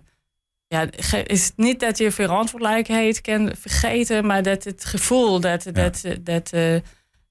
ja, 0.68 0.88
is 1.24 1.52
niet 1.56 1.80
dat 1.80 1.98
je 1.98 2.12
verantwoordelijkheid 2.12 3.22
kan 3.22 3.52
vergeten, 3.60 4.26
maar 4.26 4.44
dat 4.44 4.64
het 4.64 4.86
gevoel 4.86 5.40
dat, 5.40 5.64
ja. 5.64 5.72
dat, 5.72 6.04
dat, 6.22 6.52
uh, 6.54 6.76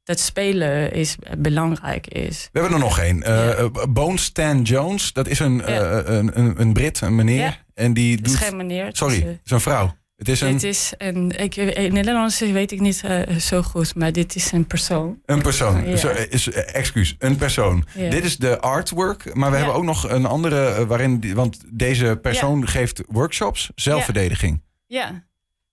dat 0.04 0.20
spelen 0.20 0.92
is, 0.92 1.16
belangrijk 1.38 2.06
is. 2.06 2.48
We 2.52 2.60
hebben 2.60 2.78
er 2.78 2.84
nog 2.84 2.98
één. 2.98 3.22
Uh, 3.28 3.66
Bone 3.88 4.18
Stan 4.18 4.62
Jones, 4.62 5.12
dat 5.12 5.26
is 5.26 5.38
een, 5.38 5.56
ja. 5.56 6.04
een, 6.04 6.38
een, 6.38 6.60
een, 6.60 6.72
Brit, 6.72 7.00
een 7.00 7.14
meneer. 7.14 7.63
En 7.74 7.94
die 7.94 8.16
het 8.16 8.26
is 8.26 8.32
doet... 8.32 8.40
geen 8.40 8.56
meneer. 8.56 8.88
Sorry, 8.92 9.40
is 9.44 9.50
een 9.50 9.60
vrouw. 9.60 9.94
Het 10.16 10.28
is 10.28 10.40
een... 10.40 10.52
Het 10.52 10.62
is 10.62 10.92
een 10.98 11.30
ik, 11.30 11.56
in 11.56 11.92
Nederlands 11.92 12.38
weet 12.38 12.72
ik 12.72 12.80
niet 12.80 13.02
uh, 13.04 13.36
zo 13.36 13.62
goed, 13.62 13.94
maar 13.94 14.12
dit 14.12 14.34
is 14.34 14.52
een 14.52 14.66
persoon. 14.66 15.20
Een 15.24 15.42
persoon. 15.42 15.88
Ja. 15.88 15.96
Zo, 15.96 16.08
is, 16.08 16.50
excuus, 16.50 17.14
een 17.18 17.36
persoon. 17.36 17.84
Ja. 17.94 18.10
Dit 18.10 18.24
is 18.24 18.36
de 18.36 18.60
artwork, 18.60 19.34
maar 19.34 19.50
we 19.50 19.56
ja. 19.56 19.62
hebben 19.62 19.80
ook 19.80 19.86
nog 19.86 20.10
een 20.10 20.26
andere 20.26 20.86
waarin, 20.86 21.20
die, 21.20 21.34
want 21.34 21.60
deze 21.68 22.18
persoon 22.22 22.68
geeft 22.68 23.02
workshops, 23.08 23.70
zelfverdediging. 23.74 24.62
Ja, 24.86 25.24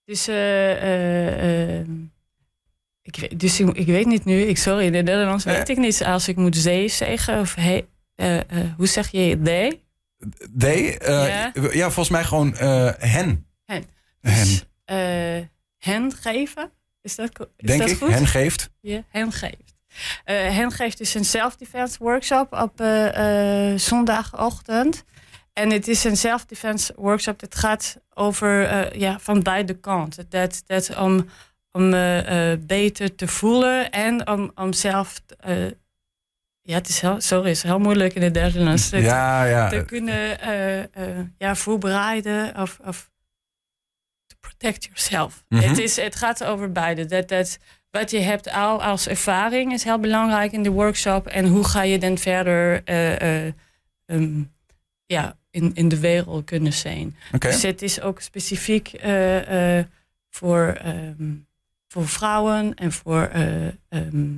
dus 0.06 0.30
uh, 0.30 1.80
ik, 3.02 3.16
weet, 3.16 3.40
dus 3.40 3.60
ik, 3.60 3.70
ik, 3.70 3.86
weet 3.86 4.06
niet 4.06 4.26
nu, 4.26 4.42
ik, 4.42 4.58
sorry, 4.58 4.86
in 4.86 4.94
het 4.94 5.06
Nederlands 5.06 5.44
weet 5.44 5.70
ik 5.70 5.78
niet. 5.78 6.04
Als 6.04 6.28
ik 6.28 6.36
moet 6.36 6.58
zee 6.58 6.88
zeggen, 6.88 7.40
of 7.40 7.56
hey, 7.56 7.86
hoe 8.78 8.88
zeg 8.88 9.12
je 9.12 9.42
they? 9.44 9.80
They? 10.58 11.00
Ja. 11.06 11.52
ja. 11.54 11.92
volgens 11.92 12.10
mij 12.10 12.24
gewoon 12.24 12.54
hen. 12.98 13.48
Hen. 13.66 13.86
Dus, 14.22 14.66
hen. 14.86 15.52
hen 15.78 16.14
geven? 16.14 16.72
Is 17.02 17.16
dat, 17.16 17.40
is 17.40 17.68
Denk 17.68 17.80
dat 17.80 17.90
ik, 17.90 17.98
goed? 17.98 18.10
hen 18.10 18.28
geeft. 18.28 18.70
Ja, 18.80 19.04
hen 19.10 19.32
geeft. 19.32 19.76
Uh, 20.26 20.36
hen 20.36 20.72
geeft 20.72 20.98
dus 20.98 21.14
een 21.14 21.26
self-defense 21.26 21.98
workshop 22.00 22.54
op 22.54 22.82
uh, 22.82 23.72
uh, 23.72 23.78
zondagochtend. 23.78 25.04
en 25.54 25.72
het 25.72 25.88
is 25.88 26.04
een 26.04 26.18
self-defense 26.18 26.94
workshop. 26.96 27.42
Het 27.42 27.56
gaat 27.56 27.98
over 28.14 28.98
ja, 28.98 29.20
van 29.20 29.42
beide 29.42 29.74
kanten. 29.74 30.26
Dat, 30.30 30.64
dat 30.66 30.98
om, 30.98 31.30
om 31.72 31.90
beter 32.66 33.16
te 33.16 33.28
voelen 33.28 33.92
en 33.92 34.28
om, 34.28 34.52
om 34.56 34.74
zelf. 34.74 35.22
Ja, 36.72 36.78
het 36.78 36.90
is 36.90 37.02
heel, 37.02 37.22
sorry, 37.22 37.48
het 37.48 37.58
is 37.58 37.64
heel 37.64 37.80
moeilijk 37.80 38.14
in 38.14 38.22
het 38.22 38.34
Nederlands. 38.34 38.90
Ja, 39.12 39.44
ja. 39.44 39.70
Te 39.70 39.84
kunnen 39.86 40.38
ja, 41.38 41.56
voorbereiden 41.56 42.58
of, 42.58 42.80
of 42.86 43.10
to 44.26 44.36
protect 44.40 44.84
yourself. 44.84 45.44
Mhm. 45.50 45.68
het, 45.68 45.78
is, 45.78 45.96
het 45.96 46.16
gaat 46.16 46.44
over 46.44 46.72
beide. 46.72 47.06
Dat, 47.06 47.28
dat, 47.28 47.58
wat 47.92 48.12
je 48.12 48.20
hebt 48.20 48.52
al 48.52 48.84
als 48.84 49.08
ervaring 49.08 49.74
is 49.74 49.84
heel 49.84 50.00
belangrijk 50.00 50.52
in 50.52 50.64
de 50.64 50.72
workshop. 50.72 51.28
En 51.28 51.48
hoe 51.48 51.64
ga 51.64 51.82
je 51.84 52.00
dan 52.00 52.18
verder 52.18 52.82
um, 54.06 54.52
ja, 55.06 55.38
in, 55.52 55.72
in 55.74 55.88
de 55.88 56.00
wereld 56.00 56.46
kunnen 56.46 56.74
zijn. 56.74 57.16
Dus 57.40 57.62
het 57.62 57.82
is 57.82 58.02
ook 58.02 58.20
specifiek 58.20 58.88
eh, 58.94 59.78
eh, 59.80 59.86
voor, 60.30 60.78
ehm, 60.82 61.34
voor 61.88 62.08
vrouwen 62.08 62.74
en 62.74 62.92
voor 62.92 63.24
eh, 63.24 63.68
ehm, 63.90 64.30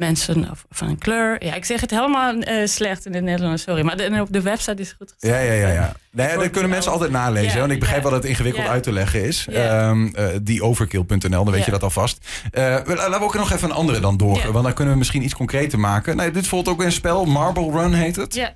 mensen 0.00 0.50
of, 0.50 0.64
van 0.70 0.98
kleur. 0.98 1.44
Ja, 1.44 1.54
ik 1.54 1.64
zeg 1.64 1.80
het 1.80 1.90
helemaal 1.90 2.34
eh, 2.34 2.66
slecht 2.66 3.06
in 3.06 3.14
het 3.14 3.24
Nederlands, 3.24 3.62
sorry. 3.62 3.82
Maar 3.84 3.96
de, 3.96 4.18
op 4.20 4.32
de 4.32 4.40
website 4.42 4.80
is 4.82 4.88
het 4.88 4.96
goed 4.96 5.14
gezegd. 5.18 5.42
Ja, 5.42 5.52
ja, 5.52 5.66
ja. 5.66 5.72
ja. 5.72 5.92
Nee, 6.12 6.36
dat 6.36 6.50
kunnen 6.50 6.70
mensen 6.70 6.92
altijd 6.92 7.10
nalezen. 7.10 7.52
Ja, 7.52 7.58
want 7.58 7.72
ik 7.72 7.78
begrijp 7.80 8.02
ja. 8.02 8.08
wel 8.08 8.12
dat 8.12 8.22
het 8.22 8.30
ingewikkeld 8.30 8.64
Ja. 8.64 8.70
uit 8.70 8.82
te 8.82 8.92
leggen 8.92 9.24
is. 9.24 9.46
Ja. 9.50 9.88
Ehm 9.88 10.06
eh, 10.14 10.26
dieoverkill.nl, 10.42 11.44
dan 11.44 11.50
weet 11.50 11.64
je 11.64 11.70
dat 11.70 11.82
alvast. 11.82 12.26
We- 12.50 12.82
laten 12.96 13.10
we 13.10 13.20
ook 13.24 13.34
nog 13.34 13.52
even 13.52 13.68
een 13.70 13.74
andere 13.74 14.00
dan 14.00 14.16
door. 14.16 14.52
Want 14.52 14.64
dan 14.64 14.74
kunnen 14.74 14.92
we 14.92 14.98
misschien 14.98 15.22
iets 15.22 15.34
concreter 15.34 15.78
maken. 15.78 16.16
Nee, 16.16 16.30
dit 16.30 16.46
volgt 16.46 16.68
ook 16.68 16.82
een 16.82 16.92
spel. 16.92 17.24
Marble 17.24 17.70
Run 17.70 17.92
heet 17.92 18.16
het. 18.16 18.34
Ja. 18.34 18.54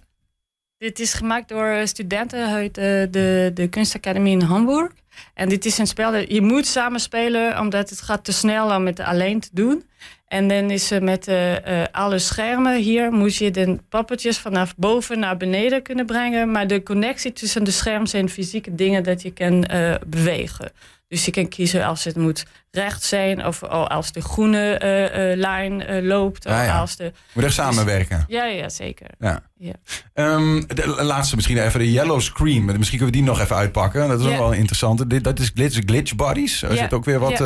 Dit 0.79 1.01
is 1.01 1.15
gemaakt 1.15 1.49
door 1.49 1.81
studenten 1.85 2.47
uit 2.49 2.75
de, 2.75 3.51
de 3.55 3.69
kunstacademie 3.69 4.33
in 4.33 4.43
Hamburg. 4.43 4.93
En 5.35 5.49
dit 5.49 5.65
is 5.65 5.79
een 5.79 5.87
spel 5.87 6.13
dat 6.13 6.31
je 6.31 6.43
moet 6.43 6.67
samen 6.67 7.01
spelen, 7.01 7.59
omdat 7.59 7.91
het 7.91 8.01
gaat 8.01 8.25
te 8.25 8.33
snel 8.33 8.77
om 8.77 8.87
het 8.87 9.01
alleen 9.01 9.41
te 9.41 9.49
doen. 9.53 9.85
En 10.29 10.49
dan 10.49 10.71
is 10.71 10.91
er 10.91 11.03
met 11.03 11.29
eh, 11.29 11.85
alle 11.93 12.19
schermen 12.19 12.77
hier, 12.77 13.13
moet 13.13 13.37
je 13.37 13.51
de 13.51 13.79
poppetjes 13.89 14.39
vanaf 14.39 14.77
boven 14.77 15.19
naar 15.19 15.37
beneden 15.37 15.83
kunnen 15.83 16.07
brengen. 16.07 16.51
Maar 16.51 16.67
de 16.67 16.83
connectie 16.83 17.33
tussen 17.33 17.65
de 17.65 17.71
schermen 17.71 18.09
zijn 18.09 18.29
fysieke 18.29 18.75
dingen 18.75 19.03
dat 19.03 19.23
je 19.23 19.33
kan 19.33 19.65
eh, 19.65 19.95
bewegen. 20.07 20.73
Dus 21.15 21.25
je 21.25 21.31
kan 21.31 21.49
kiezen 21.49 21.85
als 21.85 22.05
het 22.05 22.17
moet 22.17 22.45
recht 22.71 23.03
zijn, 23.03 23.47
of 23.47 23.63
oh, 23.63 23.87
als 23.87 24.13
de 24.13 24.21
groene 24.21 24.79
eh, 24.79 25.37
lijn 25.37 25.87
eh, 25.87 26.03
loopt, 26.03 26.47
of 26.47 26.53
ja. 26.53 26.79
als 26.79 26.97
de... 26.97 27.13
Moet 27.33 27.45
echt 27.45 27.55
samenwerken. 27.55 28.25
Ja, 28.29 28.45
ja, 28.45 28.69
zeker. 28.69 29.07
Ja. 29.19 29.43
Ja. 29.57 29.73
Ehm, 30.15 30.63
de 30.67 31.03
laatste 31.03 31.35
misschien 31.35 31.59
even 31.59 31.81
de 31.81 31.93
Yellow 31.93 32.21
Scream. 32.21 32.65
Misschien 32.65 32.85
kunnen 32.99 33.07
we 33.07 33.11
die 33.11 33.23
nog 33.23 33.41
even 33.41 33.57
uitpakken. 33.57 34.09
Dat 34.09 34.21
is 34.21 34.27
ook 34.27 34.39
wel 34.39 34.53
interessant. 34.53 35.11
Dit, 35.11 35.25
dat 35.25 35.39
is 35.39 35.51
glitch, 35.55 35.79
glitch 35.87 36.15
bodies. 36.15 36.63
Er 36.63 36.77
zit 36.77 36.93
ook 36.93 37.05
weer 37.05 37.19
wat 37.19 37.43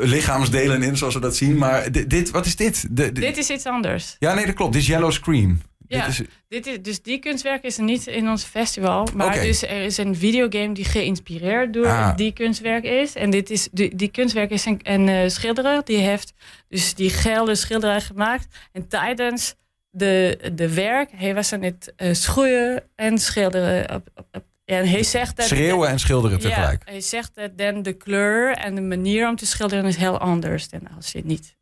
lichaamsdelen 0.00 0.82
in, 0.82 0.96
zoals 0.96 1.14
we 1.14 1.20
dat 1.20 1.36
zien. 1.36 1.56
Maar 1.56 1.92
dit, 1.92 2.10
dit 2.10 2.30
wat 2.30 2.46
is 2.46 2.56
dit? 2.56 2.86
De, 2.90 3.12
de- 3.12 3.20
Dit 3.20 3.36
is 3.36 3.50
iets 3.50 3.66
anders. 3.66 4.16
Ja, 4.18 4.34
nee, 4.34 4.46
dat 4.46 4.54
klopt. 4.54 4.72
Dit 4.72 4.82
is 4.82 4.88
Yellow 4.88 5.12
Scream. 5.12 5.60
Ja. 5.94 6.06
Dit 6.06 6.18
is, 6.18 6.26
Dit 6.48 6.66
is, 6.66 6.82
dus 6.82 7.02
die 7.02 7.18
kunstwerk 7.18 7.62
is 7.62 7.78
er 7.78 7.84
niet 7.84 8.06
in 8.06 8.28
ons 8.28 8.44
festival. 8.44 9.08
Maar 9.14 9.40
dus 9.40 9.62
er 9.62 9.82
is 9.82 9.96
een 9.96 10.16
videogame 10.16 10.74
die 10.74 10.84
geïnspireerd 10.84 11.72
door 11.72 11.86
Ah. 11.86 12.16
die 12.16 12.32
kunstwerk 12.32 12.84
is. 12.84 13.14
En 13.14 13.30
dit 13.30 13.50
is, 13.50 13.68
die, 13.72 13.96
die 13.96 14.08
kunstwerk 14.08 14.50
is 14.50 14.64
een, 14.64 14.80
een 14.82 15.08
eh, 15.08 15.28
schilderer. 15.28 15.84
Die 15.84 15.96
heeft 15.98 16.32
dus 16.68 16.94
die 16.94 17.10
gele 17.10 17.54
schilderij 17.54 18.00
gemaakt. 18.00 18.46
En 18.72 18.88
tijdens 18.88 19.54
de, 19.90 20.38
de 20.54 20.74
werk, 20.74 21.10
hij 21.14 21.34
was 21.34 21.52
aan 21.52 21.62
het 21.62 21.92
eh, 21.96 22.12
schoeien 22.14 22.82
en 22.94 23.18
schilderen. 23.18 23.94
Op, 23.94 24.08
op, 24.14 24.26
op- 24.32 24.44
en 24.64 24.88
hij 24.88 25.02
zegt 25.02 25.36
dat... 25.36 25.46
schreeuwen 25.46 25.88
en 25.88 25.98
schilderen 25.98 26.38
tegelijk. 26.40 26.82
Ja, 26.86 26.90
hij 26.92 27.00
zegt 27.00 27.34
dat 27.34 27.58
dan 27.58 27.82
de 27.82 27.92
kleur 27.92 28.56
en 28.56 28.74
de 28.74 28.80
manier 28.80 29.28
om 29.28 29.36
te 29.36 29.46
schilderen 29.46 29.84
is 29.84 29.96
heel 29.96 30.18
anders 30.18 30.68
dan 30.68 30.80
als 30.96 31.12
je 31.12 31.22
niet 31.24 31.56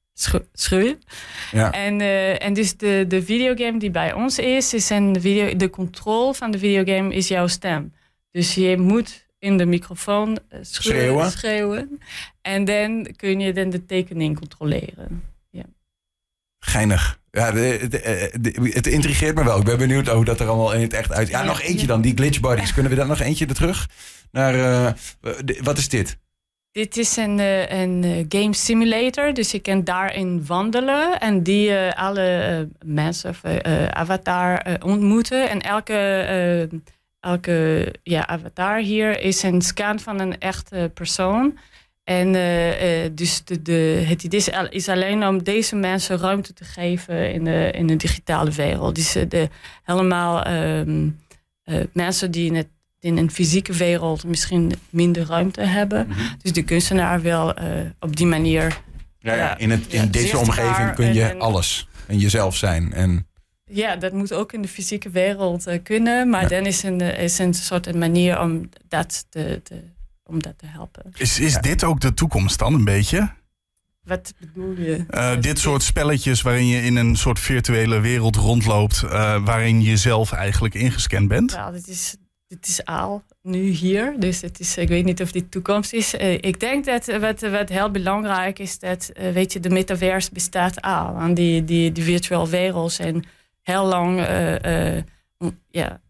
schuurt. 0.53 1.05
Ja. 1.53 1.71
En, 1.73 2.01
eh, 2.01 2.43
en 2.45 2.53
dus 2.53 2.77
de, 2.77 3.05
de 3.09 3.23
videogame 3.23 3.79
die 3.79 3.91
bij 3.91 4.13
ons 4.13 4.39
is, 4.39 4.75
is 4.75 4.91
een 4.91 5.17
video, 5.21 5.57
de 5.57 5.71
controle 5.71 6.35
van 6.35 6.51
de 6.51 6.59
videogame 6.59 7.15
is 7.15 7.29
jouw 7.29 7.47
stem. 7.47 7.93
Dus 8.31 8.55
je 8.55 8.77
moet 8.79 9.27
in 9.39 9.57
de 9.57 9.67
microfoon 9.67 10.39
eh, 10.49 10.59
schreeuwen. 10.63 11.31
Schreeuwen. 11.31 11.31
schreeuwen. 11.31 12.01
En 12.43 12.65
dan 12.65 13.07
kun 13.17 13.41
je 13.41 13.53
dan 13.53 13.71
de 13.71 13.87
tekening 13.87 14.39
controleren. 14.39 15.23
Geinig. 16.65 17.21
Ja, 17.31 17.51
de, 17.51 17.87
de- 17.89 18.31
de- 18.41 18.71
het 18.73 18.87
intrigeert 18.87 19.35
me 19.35 19.45
wel. 19.45 19.59
Ik 19.59 19.65
ben 19.65 19.79
benieuwd 19.79 20.09
hoe 20.09 20.25
dat 20.25 20.41
er 20.41 20.47
allemaal 20.49 20.73
in 20.73 20.81
het 20.81 20.93
echt 20.93 21.13
uit. 21.13 21.29
Ja, 21.29 21.39
Ja. 21.41 21.45
nog 21.45 21.61
eentje 21.63 21.87
dan. 21.87 22.01
Die 22.01 22.15
glitch 22.15 22.41
bodies. 22.41 22.73
Kunnen 22.73 22.91
we 22.91 22.97
daar 22.99 23.07
nog 23.07 23.21
eentje 23.21 23.47
er 23.47 23.55
terug? 23.55 23.89
Naar, 24.31 24.55
eh, 24.55 24.93
de- 25.45 25.59
wat 25.63 25.79
is 25.79 25.89
dit? 25.89 26.19
Dit 26.73 26.97
is 26.97 27.17
een, 27.17 27.39
eh, 27.39 27.81
een 27.81 28.05
eh, 28.05 28.25
game 28.29 28.55
simulator, 28.55 29.35
dus 29.35 29.51
je 29.51 29.59
kan 29.59 29.85
daarin 29.85 30.47
wandelen 30.47 31.21
en 31.21 31.43
die 31.43 31.77
eh, 31.77 32.03
alle 32.03 32.69
mensen 32.85 33.31
of 33.31 33.45
avatar 33.91 34.79
ontmoeten. 34.85 35.51
En 35.51 35.61
elke, 35.61 36.69
elke 37.21 37.89
ja, 38.03 38.27
avatar 38.27 38.79
hier 38.79 39.21
is 39.21 39.43
een 39.43 39.63
scan 39.63 40.01
van 40.01 40.21
een 40.21 40.39
echte 40.39 40.91
persoon. 40.95 41.59
En 42.05 42.33
dus 43.15 43.45
de, 43.45 43.63
de, 43.63 44.05
het 44.07 44.35
is, 44.35 44.53
al- 44.53 44.69
is 44.69 44.89
alleen 44.89 45.27
om 45.27 45.43
deze 45.43 45.77
mensen 45.77 46.19
ruimte 46.19 46.53
te 46.53 46.65
geven 46.65 47.33
in 47.33 47.45
de, 47.45 47.71
in 47.75 47.87
de 47.87 47.97
digitale 47.97 48.51
wereld. 48.51 48.95
Dus 48.95 49.13
de, 49.13 49.49
helemaal 49.85 50.43
ehm, 50.43 51.09
eh, 51.65 51.81
mensen 51.93 52.31
die 52.31 52.47
in, 52.47 52.55
het, 52.55 52.69
in 53.03 53.17
een 53.17 53.31
fysieke 53.31 53.73
wereld 53.73 54.25
misschien 54.25 54.73
minder 54.91 55.27
ruimte 55.27 55.61
hebben. 55.61 56.09
Dus 56.43 56.53
de 56.53 56.63
kunstenaar 56.63 57.21
wil 57.21 57.55
eh, 57.55 57.67
op 58.01 58.17
die 58.17 58.27
manier. 58.27 58.81
Ja, 59.19 59.35
Ja. 59.35 59.59
in, 59.59 59.71
het, 59.71 59.87
in 59.89 60.01
Ja, 60.01 60.07
deze 60.07 60.39
omgeving 60.39 60.95
kun 60.95 61.15
je 61.15 61.23
en- 61.23 61.31
en- 61.31 61.41
alles. 61.41 61.89
En 62.07 62.19
jezelf 62.19 62.57
zijn. 62.57 62.93
En 62.93 63.27
Ja, 63.65 63.97
dat 63.97 64.13
moet 64.13 64.33
ook 64.33 64.53
in 64.53 64.63
de 64.63 64.69
fysieke 64.69 65.11
wereld 65.11 65.67
eh, 65.67 65.79
kunnen. 65.83 66.29
Maar 66.29 66.43
Ja. 66.43 66.49
dan 66.49 66.67
is 66.67 66.83
een, 66.83 67.01
eh, 67.01 67.23
is 67.25 67.39
een 67.39 67.55
soort 67.55 67.87
een 67.87 67.99
manier 67.99 68.41
om 68.41 68.69
dat 68.89 69.27
te, 69.29 69.61
te, 69.65 69.83
om 70.25 70.43
dat 70.43 70.59
te 70.59 70.67
helpen. 70.67 71.03
Is, 71.17 71.41
is 71.41 71.55
dit 71.57 71.85
ook 71.85 72.01
de 72.01 72.15
toekomst 72.15 72.59
dan 72.59 72.75
een 72.75 72.85
beetje? 72.85 73.31
Wat 74.03 74.35
bedoel 74.39 74.77
je? 74.77 75.05
Eh, 75.09 75.41
dit 75.41 75.59
soort 75.59 75.83
spelletjes 75.83 76.43
waarin 76.43 76.67
je 76.67 76.83
in 76.83 76.97
een 76.97 77.17
soort 77.17 77.39
virtuele 77.41 78.01
wereld 78.01 78.37
rondloopt, 78.37 79.03
eh, 79.03 79.45
waarin 79.45 79.83
je 79.83 79.97
zelf 79.97 80.33
eigenlijk 80.33 80.75
ingescand 80.75 81.29
bent. 81.29 81.51
Ja, 81.53 81.71
dit 81.71 81.89
is, 81.89 82.17
dit 82.53 82.69
is 82.69 82.85
al 82.85 83.23
nu 83.43 83.61
hier. 83.69 84.15
Dus 84.19 84.41
het 84.41 84.61
is, 84.61 84.77
ik 84.77 84.89
weet 84.89 85.05
niet 85.05 85.23
of 85.23 85.33
dit 85.33 85.51
toekomst 85.51 85.93
is. 85.93 86.17
Eh, 86.17 86.33
ik 86.33 86.61
denk 86.61 86.85
dat 86.85 87.07
wat, 87.07 87.41
wat 87.41 87.69
heel 87.69 87.91
belangrijk 87.91 88.59
is, 88.59 88.79
dat 88.79 89.09
eh, 89.09 89.33
weet 89.33 89.53
je, 89.53 89.61
de 89.61 89.71
metaverse 89.71 90.31
bestaat 90.33 90.81
al. 90.81 91.17
En 91.19 91.35
die, 91.35 91.65
die, 91.65 91.93
die 91.93 92.05
virtuele 92.05 92.49
wereld 92.49 92.93
zijn 92.93 93.25
heel 93.63 93.85
lang 93.85 94.21
eh, 94.21 94.97
ja, 95.71 96.01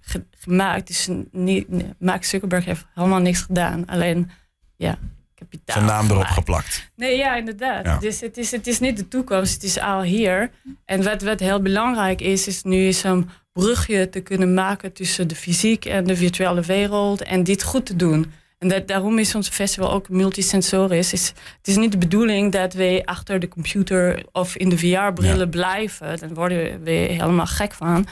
ge- 0.00 0.26
gemaakt. 0.30 0.86
Dus 0.86 1.08
niet, 1.30 1.66
Mark 1.98 2.24
Zuckerberg 2.24 2.64
heeft 2.64 2.86
helemaal 2.94 3.20
niks 3.20 3.40
gedaan. 3.40 3.86
Alleen 3.86 4.30
ja, 4.76 4.98
kapitaal. 5.34 5.76
zijn 5.76 5.88
naam 5.88 6.10
erop 6.10 6.24
geplakt. 6.26 6.90
Nee, 6.96 7.16
ja, 7.16 7.36
inderdaad. 7.36 7.84
Ja. 7.84 7.98
Dus 7.98 8.20
het 8.20 8.36
is, 8.36 8.50
het 8.50 8.66
is 8.66 8.80
niet 8.80 8.96
de 8.96 9.08
toekomst, 9.08 9.52
het 9.54 9.62
is 9.62 9.78
al 9.78 10.02
hier. 10.02 10.50
En 10.84 11.02
wat, 11.04 11.22
wat 11.22 11.40
heel 11.40 11.62
belangrijk 11.62 12.20
is, 12.20 12.46
is 12.46 12.62
nu 12.62 12.86
is 12.86 13.02
brugje 13.52 14.08
te 14.08 14.20
kunnen 14.20 14.54
maken 14.54 14.92
tussen 14.92 15.28
de 15.28 15.34
fysiek 15.34 15.84
en 15.84 16.04
de 16.04 16.16
virtuele 16.16 16.60
wereld 16.60 17.22
en 17.22 17.44
dit 17.44 17.62
goed 17.62 17.86
te 17.86 17.96
doen. 17.96 18.32
En 18.58 18.68
dat, 18.68 18.88
daarom 18.88 19.18
is 19.18 19.34
ons 19.34 19.48
festival 19.48 19.92
ook 19.92 20.08
multisensorisch. 20.08 21.12
Is, 21.12 21.28
het 21.58 21.68
is 21.68 21.76
niet 21.76 21.92
de 21.92 21.98
bedoeling 21.98 22.52
dat 22.52 22.74
we 22.74 23.02
achter 23.04 23.40
de 23.40 23.48
computer 23.48 24.24
of 24.32 24.56
in 24.56 24.68
de 24.68 24.78
VR-brillen 24.78 25.38
Ja. 25.38 25.46
blijven. 25.46 26.18
Dan 26.18 26.34
worden 26.34 26.82
we 26.82 26.90
helemaal 26.90 27.46
gek 27.46 27.72
van. 27.72 28.06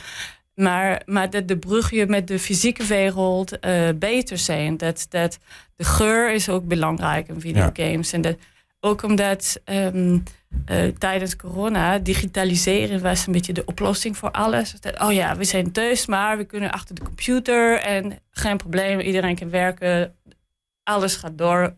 Maar, 0.55 1.03
maar 1.07 1.31
dat 1.31 1.49
de 1.49 1.59
brugje 1.59 2.07
met 2.07 2.27
de 2.29 2.39
fysieke 2.39 2.85
wereld 2.85 3.59
eh, 3.59 3.89
beter 3.97 4.39
zijn. 4.39 4.77
Dat, 4.77 5.07
dat 5.09 5.39
de 5.77 5.85
geur 5.85 6.33
is 6.35 6.49
ook 6.49 6.67
belangrijk 6.69 7.29
in 7.29 7.41
videogames. 7.41 8.13
En 8.13 8.21
dat, 8.21 8.37
ook 8.81 9.03
omdat 9.03 9.61
ehm, 9.65 10.19
eh, 10.65 10.87
tijdens 10.99 11.37
corona 11.37 11.99
digitaliseren 11.99 13.03
was 13.03 13.27
een 13.27 13.33
beetje 13.33 13.53
de 13.53 13.65
oplossing 13.65 14.17
voor 14.17 14.31
alles. 14.31 14.75
Oh 14.99 15.13
ja, 15.13 15.37
we 15.37 15.45
zijn 15.45 15.73
thuis, 15.73 16.07
maar 16.07 16.37
we 16.37 16.45
kunnen 16.45 16.71
achter 16.71 16.95
de 16.95 17.03
computer 17.03 17.79
en 17.79 18.19
geen 18.31 18.57
probleem, 18.57 19.01
iedereen 19.01 19.37
kan 19.37 19.51
werken, 19.51 20.15
alles 20.83 21.17
gaat 21.17 21.39
door. 21.39 21.75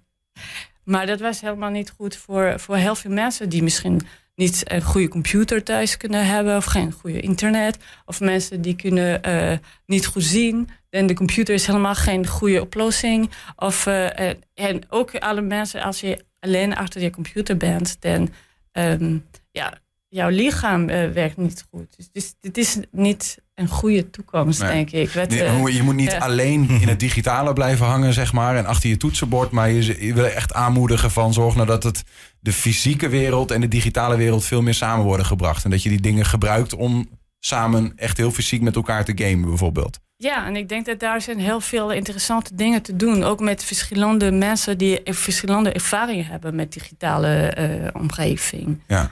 Maar 0.85 1.07
dat 1.07 1.21
was 1.21 1.41
helemaal 1.41 1.71
niet 1.71 1.91
goed 1.97 2.17
voor, 2.17 2.61
voor 2.61 2.77
heel 2.77 2.95
veel 2.95 3.11
mensen 3.11 3.49
die 3.49 3.63
misschien 3.63 4.01
niet 4.35 4.71
een 4.71 4.83
goede 4.83 5.09
computer 5.09 5.63
thuis 5.63 5.97
kunnen 5.97 6.27
hebben 6.27 6.57
of 6.57 6.65
geen 6.65 6.93
goede 6.93 7.21
internet. 7.21 7.79
Of 8.07 8.21
mensen 8.21 8.61
die 8.61 8.77
kunnen 8.77 9.23
eh, 9.23 9.59
niet 9.87 10.07
goed 10.07 10.25
zien. 10.25 10.69
En 10.91 11.07
de 11.07 11.15
computer 11.15 11.55
is 11.55 11.67
helemaal 11.67 11.95
geen 11.95 12.27
goede 12.27 12.61
oplossing. 12.61 13.31
Of, 13.57 13.87
eh, 13.87 14.21
en, 14.21 14.43
en 14.55 14.83
ook 14.89 15.19
alle 15.19 15.41
mensen, 15.41 15.83
als 15.83 16.01
je 16.01 16.25
alleen 16.41 16.77
achter 16.77 17.03
je 17.03 17.11
computer 17.11 17.57
bent, 17.57 17.97
dan 18.01 18.29
ehm, 18.73 19.19
ja, 19.51 19.81
jouw 20.09 20.29
lichaam 20.29 20.89
eh, 20.89 21.11
werkt 21.11 21.37
niet 21.37 21.67
goed. 21.71 21.97
Dus, 21.97 22.09
dus 22.13 22.35
dit 22.41 22.59
is 22.59 22.79
niet 22.91 23.39
een 23.55 23.69
goede 23.69 24.11
toekomst, 24.11 24.61
Nee. 24.61 24.71
denk 24.71 24.91
ik. 24.91 25.15
Nee, 25.29 25.43
eh, 25.43 25.77
je 25.77 25.83
moet 25.83 25.95
niet 25.95 26.15
alleen 26.15 26.69
in 26.69 26.89
het 26.89 27.01
digitale 27.01 27.53
blijven 27.53 27.87
hangen, 27.87 28.13
zeg 28.13 28.33
maar, 28.33 28.57
en 28.57 28.67
achter 28.67 28.89
je 28.89 28.97
toetsenbord. 28.97 29.51
Maar 29.51 29.71
je, 29.71 30.07
je 30.07 30.15
wil 30.15 30.25
echt 30.25 30.53
aanmoedigen 30.53 31.11
van 31.11 31.33
zorg 31.33 31.55
nou 31.55 31.67
dat 31.67 31.83
het 31.83 32.05
de 32.41 32.53
fysieke 32.53 33.09
wereld 33.09 33.51
en 33.51 33.61
de 33.61 33.69
digitale 33.69 34.17
wereld 34.17 34.45
veel 34.45 34.63
meer 34.63 34.75
samen 34.75 35.05
worden 35.05 35.27
gebracht. 35.27 35.65
En 35.65 35.71
dat 35.71 35.83
je 35.83 35.89
die 35.89 36.01
dingen 36.01 36.25
gebruikt 36.25 36.75
om 36.75 37.09
samen 37.39 37.93
echt 37.97 38.17
heel 38.17 38.31
fysiek 38.31 38.63
met 38.63 38.77
elkaar 38.77 39.05
te 39.05 39.13
gamen, 39.15 39.49
bijvoorbeeld. 39.49 40.01
Ja, 40.23 40.47
en 40.47 40.57
ik 40.57 40.69
denk 40.69 40.87
dat 40.87 41.01
daar 41.01 41.21
zijn 41.21 41.39
heel 41.39 41.61
veel 41.61 41.93
interessante 41.93 42.55
dingen 42.55 42.83
te 42.83 42.97
doen. 42.97 43.23
Ook 43.23 43.41
met 43.41 43.65
verschillende 43.65 44.31
mensen 44.31 44.79
die 44.79 45.01
verschillende 45.05 45.73
ervaringen 45.73 46.27
hebben 46.27 46.55
met 46.55 46.73
digitale 46.73 47.29
eh, 47.29 47.89
omgeving. 47.93 48.83
Ja. 48.87 49.11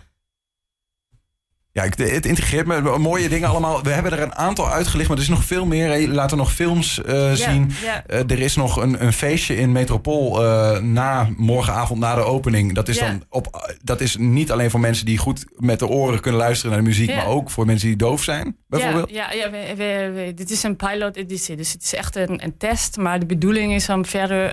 Ja, 1.72 1.82
het 1.96 2.26
integreert 2.26 2.66
me. 2.66 2.98
Mooie 2.98 3.28
dingen 3.28 3.48
allemaal. 3.48 3.82
We 3.82 3.90
hebben 3.90 4.12
er 4.12 4.22
een 4.22 4.34
aantal 4.34 4.68
uitgelicht, 4.70 5.08
maar 5.08 5.16
er 5.16 5.22
is 5.22 5.28
nog 5.28 5.44
veel 5.44 5.66
meer. 5.66 6.08
Laten 6.08 6.36
we 6.36 6.42
nog 6.42 6.52
films 6.52 7.02
eh, 7.02 7.32
zien. 7.32 7.70
Eh, 8.06 8.18
er 8.18 8.38
is 8.40 8.56
nog 8.56 8.76
een, 8.76 9.04
een 9.04 9.12
feestje 9.12 9.56
in 9.56 9.72
Metropool 9.72 10.44
eh, 10.44 10.78
na 10.80 11.28
morgenavond 11.36 12.00
na 12.00 12.14
de 12.14 12.20
opening. 12.20 12.74
Dat 12.74 12.88
is, 12.88 12.98
dan 12.98 13.22
op, 13.28 13.72
dat 13.82 14.00
is 14.00 14.16
niet 14.16 14.50
alleen 14.50 14.70
voor 14.70 14.80
mensen 14.80 15.06
die 15.06 15.18
goed 15.18 15.44
met 15.56 15.78
de 15.78 15.86
oren 15.86 16.20
kunnen 16.20 16.40
luisteren 16.40 16.72
naar 16.72 16.82
de 16.82 16.88
muziek, 16.88 17.14
maar 17.14 17.26
ook 17.26 17.50
voor 17.50 17.66
mensen 17.66 17.88
die 17.88 17.96
doof 17.96 18.22
zijn, 18.22 18.56
bijvoorbeeld. 18.68 19.10
Ja, 19.10 19.32
ja, 19.32 19.44
ja 19.44 19.50
we, 19.50 19.74
we- 19.76 20.10
we- 20.14 20.34
dit 20.34 20.50
is 20.50 20.62
een 20.62 20.76
pilot 20.76 21.16
editie, 21.16 21.56
dus 21.56 21.72
het 21.72 21.82
is 21.82 21.94
echt 21.94 22.16
een, 22.16 22.44
een 22.44 22.56
test. 22.56 22.96
Maar 22.96 23.18
de 23.18 23.26
bedoeling 23.26 23.72
is 23.72 23.88
om 23.88 24.04
verder 24.04 24.52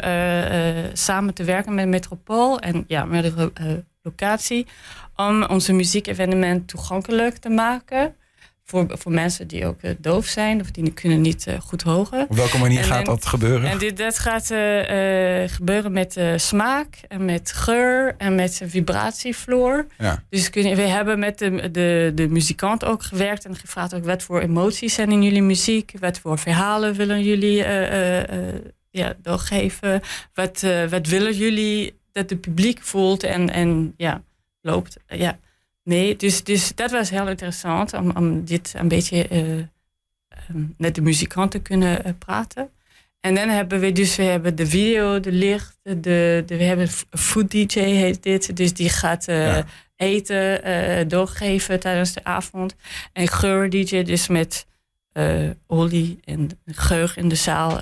samen 0.93 1.33
te 1.33 1.43
werken 1.43 1.73
met 1.73 1.87
Metropool 1.87 2.59
en 2.59 2.83
ja, 2.87 3.05
met 3.05 3.23
de 3.23 3.83
locatie. 4.07 4.67
Om 5.15 5.43
onze 5.43 5.73
muziekevenement 5.73 6.67
toegankelijk 6.67 7.37
te 7.37 7.49
maken. 7.49 8.15
Voor, 8.69 8.85
voor 8.89 9.11
mensen 9.11 9.47
die 9.47 9.65
ook 9.65 9.81
eh, 9.81 9.91
doof 9.97 10.25
zijn 10.25 10.61
of 10.61 10.71
die 10.71 10.91
kunnen 10.93 11.21
niet 11.21 11.47
eh, 11.47 11.59
goed 11.59 11.81
horen. 11.81 12.25
Op 12.29 12.35
welke 12.35 12.57
manier 12.57 12.79
En 12.79 12.83
gaat 12.83 13.05
dat 13.05 13.25
gebeuren? 13.25 13.69
En 13.69 13.77
dit, 13.77 13.97
dat 13.97 14.19
gaat 14.19 14.51
eh, 14.51 15.55
gebeuren 15.55 15.91
met 15.91 16.19
smaak 16.35 16.99
en 17.07 17.25
met 17.25 17.51
geur 17.51 18.15
en 18.17 18.35
met 18.35 18.59
een 18.61 18.69
vibratievloer. 18.69 19.85
ja. 19.97 20.23
Dus 20.29 20.49
kun 20.49 20.67
je, 20.67 20.75
we 20.75 20.81
hebben 20.81 21.19
met 21.19 21.37
de, 21.37 21.71
de, 21.71 22.11
de 22.15 22.27
muzikant 22.27 22.85
ook 22.85 23.03
gewerkt 23.03 23.45
en 23.45 23.55
gevraagd 23.55 23.95
ook 23.95 24.05
wat 24.05 24.23
voor 24.23 24.41
emoties 24.41 24.93
zijn 24.93 25.11
in 25.11 25.23
jullie 25.23 25.41
muziek, 25.41 25.93
wat 25.99 26.19
voor 26.19 26.37
verhalen 26.37 26.93
willen 26.93 27.23
jullie 27.23 27.63
ja, 28.89 29.13
doorgeven, 29.21 30.01
wat, 30.33 30.65
wat 30.89 31.07
willen 31.07 31.33
jullie 31.33 31.96
dat 32.17 32.29
het 32.29 32.41
publiek 32.41 32.81
voelt 32.81 33.23
en, 33.23 33.49
en 33.49 33.93
ja, 33.97 34.23
loopt. 34.61 34.97
eh, 35.05 35.19
ja. 35.19 35.39
Nee, 35.83 36.15
dus, 36.15 36.43
dus 36.43 36.75
dat 36.75 36.91
was 36.91 37.09
heel 37.09 37.27
interessant 37.27 37.93
om, 37.93 38.11
om 38.15 38.45
dit 38.45 38.73
een 38.77 38.87
beetje 38.87 39.27
eh, 39.27 39.57
ehm, 39.57 40.63
met 40.77 40.95
de 40.95 41.01
muzikant 41.01 41.51
te 41.51 41.59
kunnen 41.59 42.03
eh, 42.03 42.13
praten. 42.19 42.69
En 43.19 43.35
dan 43.35 43.49
hebben 43.49 43.79
we 43.79 43.91
dus 43.91 44.15
we 44.15 44.23
hebben 44.23 44.55
de 44.55 44.67
video, 44.67 45.19
de 45.19 45.31
licht, 45.31 45.77
de, 45.83 45.99
de, 45.99 46.43
we 46.47 46.63
hebben 46.63 46.87
een 47.09 47.19
food 47.19 47.51
DJ 47.51 47.79
heet 47.79 48.23
dit. 48.23 48.55
Dus 48.57 48.73
die 48.73 48.89
gaat 48.89 49.25
Ja. 49.25 49.65
eten 49.95 50.63
eh, 50.63 51.07
doorgeven 51.07 51.79
tijdens 51.79 52.13
de 52.13 52.23
avond. 52.23 52.75
En 53.13 53.27
geur 53.27 53.69
DJ 53.69 54.03
dus 54.03 54.27
met 54.27 54.65
eh, 55.11 55.49
olie 55.67 56.19
en 56.23 56.49
geur 56.65 57.13
in 57.15 57.27
de 57.29 57.35
zaal 57.35 57.79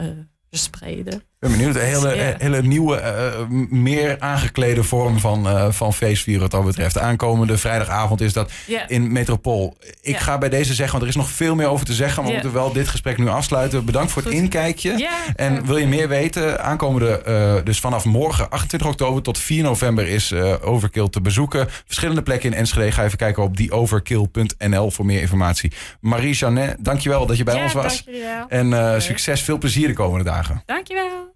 verspreiden. 0.50 1.22
Ik 1.40 1.52
ben 1.52 1.58
benieuwd. 1.60 1.76
Een 1.76 1.82
hele, 1.82 2.16
Ja. 2.16 2.36
hele 2.38 2.62
nieuwe, 2.62 2.96
eh, 2.98 3.40
m- 3.50 3.68
meer 3.82 4.16
aangeklede 4.20 4.84
vorm 4.84 5.20
van, 5.20 5.48
eh 5.48 5.72
van 5.72 5.94
feestvieren 5.94 6.42
wat 6.42 6.52
dat 6.52 6.66
betreft. 6.66 6.98
Aankomende 6.98 7.58
vrijdagavond 7.58 8.22
is 8.22 8.34
dat 8.34 8.52
in 8.88 9.12
Metropool. 9.12 9.78
Ik 10.02 10.18
ga 10.18 10.38
bij 10.38 10.50
deze 10.50 10.74
zeggen, 10.74 10.92
want 10.92 11.04
er 11.04 11.10
is 11.10 11.16
nog 11.16 11.30
veel 11.30 11.56
meer 11.56 11.68
over 11.68 11.86
te 11.86 11.94
zeggen. 11.94 12.18
Maar 12.24 12.26
we 12.32 12.34
moeten 12.38 12.54
wel 12.54 12.74
dit 12.74 12.88
gesprek 12.88 13.18
nu 13.18 13.28
afsluiten. 13.28 13.86
Bedankt 13.86 14.12
voor 14.12 14.22
het 14.22 14.32
Goed. 14.32 14.42
inkijkje. 14.42 15.10
En 15.36 15.66
wil 15.66 15.78
je 15.78 15.88
meer 15.88 16.08
weten? 16.08 16.64
Aankomende, 16.64 17.22
eh, 17.22 17.56
dus 17.64 17.80
vanaf 17.80 18.06
morgen 18.06 18.50
28 18.50 18.88
oktober 18.90 19.22
tot 19.22 19.38
4 19.38 19.64
november 19.64 20.08
is 20.08 20.32
eh, 20.32 20.54
Overkill 20.62 21.10
te 21.10 21.22
bezoeken. 21.22 21.68
Verschillende 21.86 22.22
plekken 22.22 22.52
in 22.52 22.58
Enschede. 22.58 22.92
Ga 22.92 23.04
even 23.04 23.18
kijken 23.18 23.44
op 23.44 23.58
dieoverkill.nl 23.58 24.92
voor 24.92 25.06
meer 25.06 25.22
informatie. 25.22 25.72
Marie 26.00 26.34
Janet, 26.36 26.76
dankjewel 26.80 27.26
dat 27.26 27.38
je 27.38 27.44
bij 27.44 27.56
ja, 27.56 27.64
ons 27.64 27.74
was. 27.74 28.04
Dankjewel. 28.06 28.46
En 28.50 28.74
eh, 28.94 29.00
succes, 29.00 29.42
veel 29.42 29.58
plezier 29.58 29.88
de 29.88 29.94
komende 29.94 30.24
dagen. 30.26 30.64
Dankjewel. 30.66 31.34